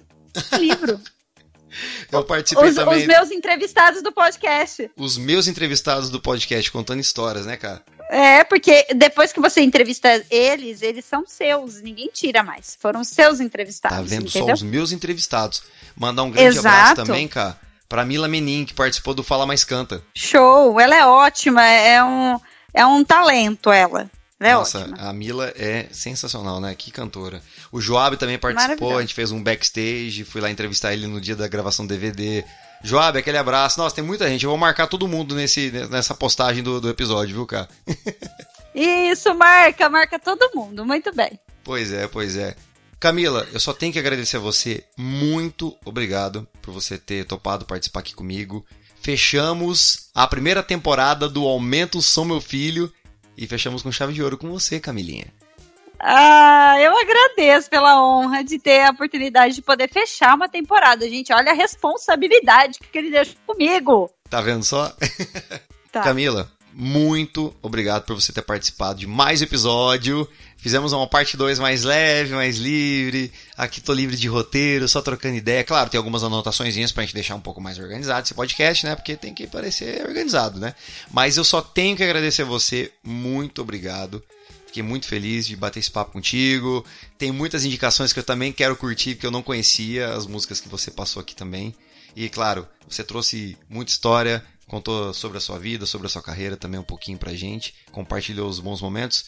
[0.53, 0.99] Um livro.
[2.11, 2.99] Eu participei os, também.
[2.99, 4.89] os meus entrevistados do podcast.
[4.95, 7.83] Os meus entrevistados do podcast contando histórias, né, cara?
[8.09, 12.77] É, porque depois que você entrevista eles, eles são seus, ninguém tira mais.
[12.79, 13.97] Foram seus entrevistados.
[13.97, 14.55] Tá vendo só entendeu?
[14.55, 15.63] os meus entrevistados.
[15.95, 16.67] Mandar um grande Exato.
[16.67, 17.59] abraço também, cara,
[17.89, 20.03] pra Mila Menin, que participou do Fala Mais Canta.
[20.13, 22.39] Show, ela é ótima, é um,
[22.73, 24.09] é um talento ela.
[24.39, 24.97] Ela é Nossa, ótima.
[24.97, 26.75] a Mila é sensacional, né?
[26.75, 27.41] Que cantora.
[27.71, 31.35] O Joab também participou, a gente fez um backstage, fui lá entrevistar ele no dia
[31.35, 32.43] da gravação do DVD.
[32.83, 33.79] Joab, aquele abraço.
[33.79, 34.43] Nossa, tem muita gente.
[34.43, 37.69] Eu vou marcar todo mundo nesse, nessa postagem do, do episódio, viu, cara?
[38.75, 40.85] Isso, marca, marca todo mundo.
[40.85, 41.39] Muito bem.
[41.63, 42.55] Pois é, pois é.
[42.99, 44.83] Camila, eu só tenho que agradecer a você.
[44.97, 48.65] Muito obrigado por você ter topado participar aqui comigo.
[49.01, 52.91] Fechamos a primeira temporada do Aumento Sou Meu Filho
[53.37, 55.25] e fechamos com chave de ouro com você, Camilinha.
[55.99, 61.33] Ah, eu agradeço pela honra de ter a oportunidade de poder fechar uma temporada, gente.
[61.33, 64.11] Olha a responsabilidade que ele deixou comigo.
[64.29, 64.93] Tá vendo só?
[65.91, 66.01] Tá.
[66.03, 70.27] Camila, muito obrigado por você ter participado de mais episódio.
[70.65, 73.31] Fizemos uma parte 2 mais leve, mais livre.
[73.55, 75.63] Aqui tô livre de roteiro, só trocando ideia.
[75.63, 78.95] Claro, tem algumas anotaçõezinhas pra gente deixar um pouco mais organizado esse podcast, né?
[78.95, 80.73] Porque tem que parecer organizado, né?
[81.11, 82.91] Mas eu só tenho que agradecer a você.
[83.03, 84.23] Muito obrigado.
[84.65, 86.83] Fiquei muito feliz de bater esse papo contigo.
[87.15, 90.67] Tem muitas indicações que eu também quero curtir, que eu não conhecia, as músicas que
[90.67, 91.75] você passou aqui também.
[92.15, 96.57] E claro, você trouxe muita história, contou sobre a sua vida, sobre a sua carreira
[96.57, 99.25] também um pouquinho pra gente, compartilhou os bons momentos.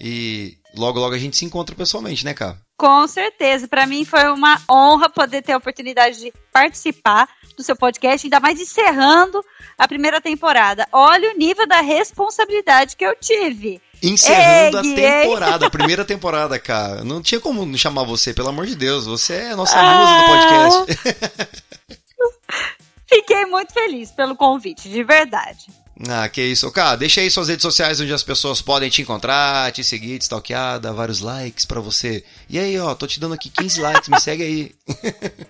[0.00, 2.58] E logo, logo a gente se encontra pessoalmente, né, cara?
[2.78, 3.68] Com certeza.
[3.68, 8.40] Para mim foi uma honra poder ter a oportunidade de participar do seu podcast, ainda
[8.40, 9.44] mais encerrando
[9.76, 10.86] a primeira temporada.
[10.90, 13.82] Olha o nível da responsabilidade que eu tive.
[14.02, 17.04] Encerrando a temporada, a primeira temporada, cara.
[17.04, 19.04] Não tinha como chamar você, pelo amor de Deus.
[19.06, 19.94] Você é a nossa ah...
[19.94, 21.60] musa do podcast.
[23.06, 25.66] Fiquei muito feliz pelo convite, de verdade.
[26.08, 26.70] Ah, que isso.
[26.70, 30.22] Cara, deixa aí suas redes sociais onde as pessoas podem te encontrar, te seguir, te
[30.22, 32.24] stalkear, dar vários likes para você.
[32.48, 34.74] E aí, ó, tô te dando aqui 15 likes, me segue aí.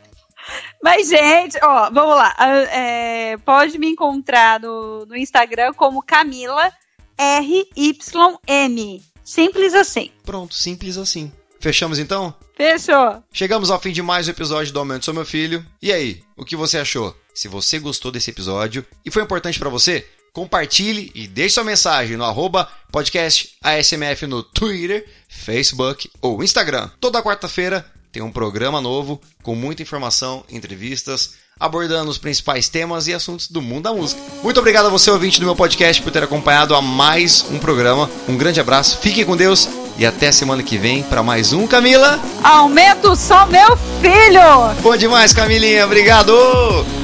[0.83, 2.35] Mas, gente, ó, vamos lá.
[2.73, 6.73] É, pode me encontrar no, no Instagram como Camila
[7.17, 9.03] RYM.
[9.23, 10.11] Simples assim.
[10.25, 11.31] Pronto, simples assim.
[11.61, 12.35] Fechamos então?
[12.57, 13.23] Fechou.
[13.31, 15.65] Chegamos ao fim de mais um episódio do Aumento Sou Meu Filho.
[15.81, 17.15] E aí, o que você achou?
[17.35, 22.16] Se você gostou desse episódio e foi importante para você, compartilhe e deixe sua mensagem
[22.16, 26.90] no arroba podcast ASMF no Twitter, Facebook ou Instagram.
[27.01, 33.15] Toda quarta-feira tem um programa novo com muita informação, entrevistas, abordando os principais temas e
[33.15, 34.20] assuntos do mundo da música.
[34.43, 38.11] Muito obrigado a você, ouvinte do meu podcast, por ter acompanhado a mais um programa.
[38.28, 42.19] Um grande abraço, fiquem com Deus e até semana que vem para mais um, Camila.
[42.43, 44.74] Aumento só meu filho!
[44.82, 46.32] Bom demais, Camilinha, obrigado!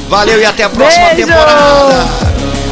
[0.08, 1.26] Valeu e até a próxima Beijo.
[1.26, 2.65] temporada!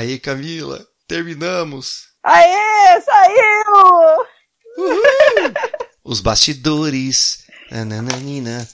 [0.00, 2.04] Aí, Camila, terminamos.
[2.24, 4.26] Aê, saiu!
[4.78, 5.52] Uhul.
[6.02, 7.44] Os bastidores.
[7.70, 8.66] Nananina.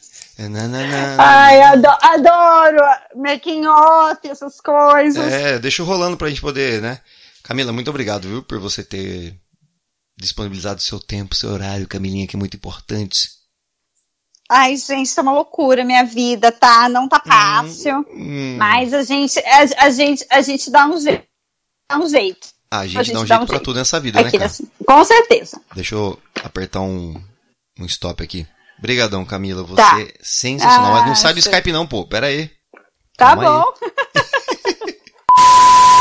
[1.19, 2.79] Ai, adoro, adoro
[3.17, 5.33] making off, essas coisas.
[5.33, 7.01] É, deixa rolando pra gente poder, né?
[7.43, 9.35] Camila, muito obrigado, viu, por você ter
[10.17, 13.31] disponibilizado seu tempo, seu horário, Camilinha, que é muito importante.
[14.51, 16.89] Ai, gente, tá uma loucura minha vida, tá?
[16.89, 17.99] Não tá fácil.
[18.11, 18.57] Hum, hum.
[18.57, 21.25] Mas a gente, a, a, gente, a gente dá um jeito.
[21.91, 22.49] Dá um jeito.
[22.71, 23.65] Ah, a gente, a gente dá um jeito dá um pra jeito.
[23.65, 24.53] tudo nessa vida, aqui, né, cara?
[24.87, 25.61] Com certeza.
[25.75, 27.21] Deixa eu apertar um,
[27.79, 28.47] um stop aqui.
[28.79, 29.65] Obrigadão, Camila.
[29.65, 30.01] Você tá.
[30.01, 30.93] é sensacional.
[30.93, 32.07] Ah, Mas não sai do Skype não, pô.
[32.07, 32.51] Pera aí.
[33.17, 33.73] Tá Calma bom.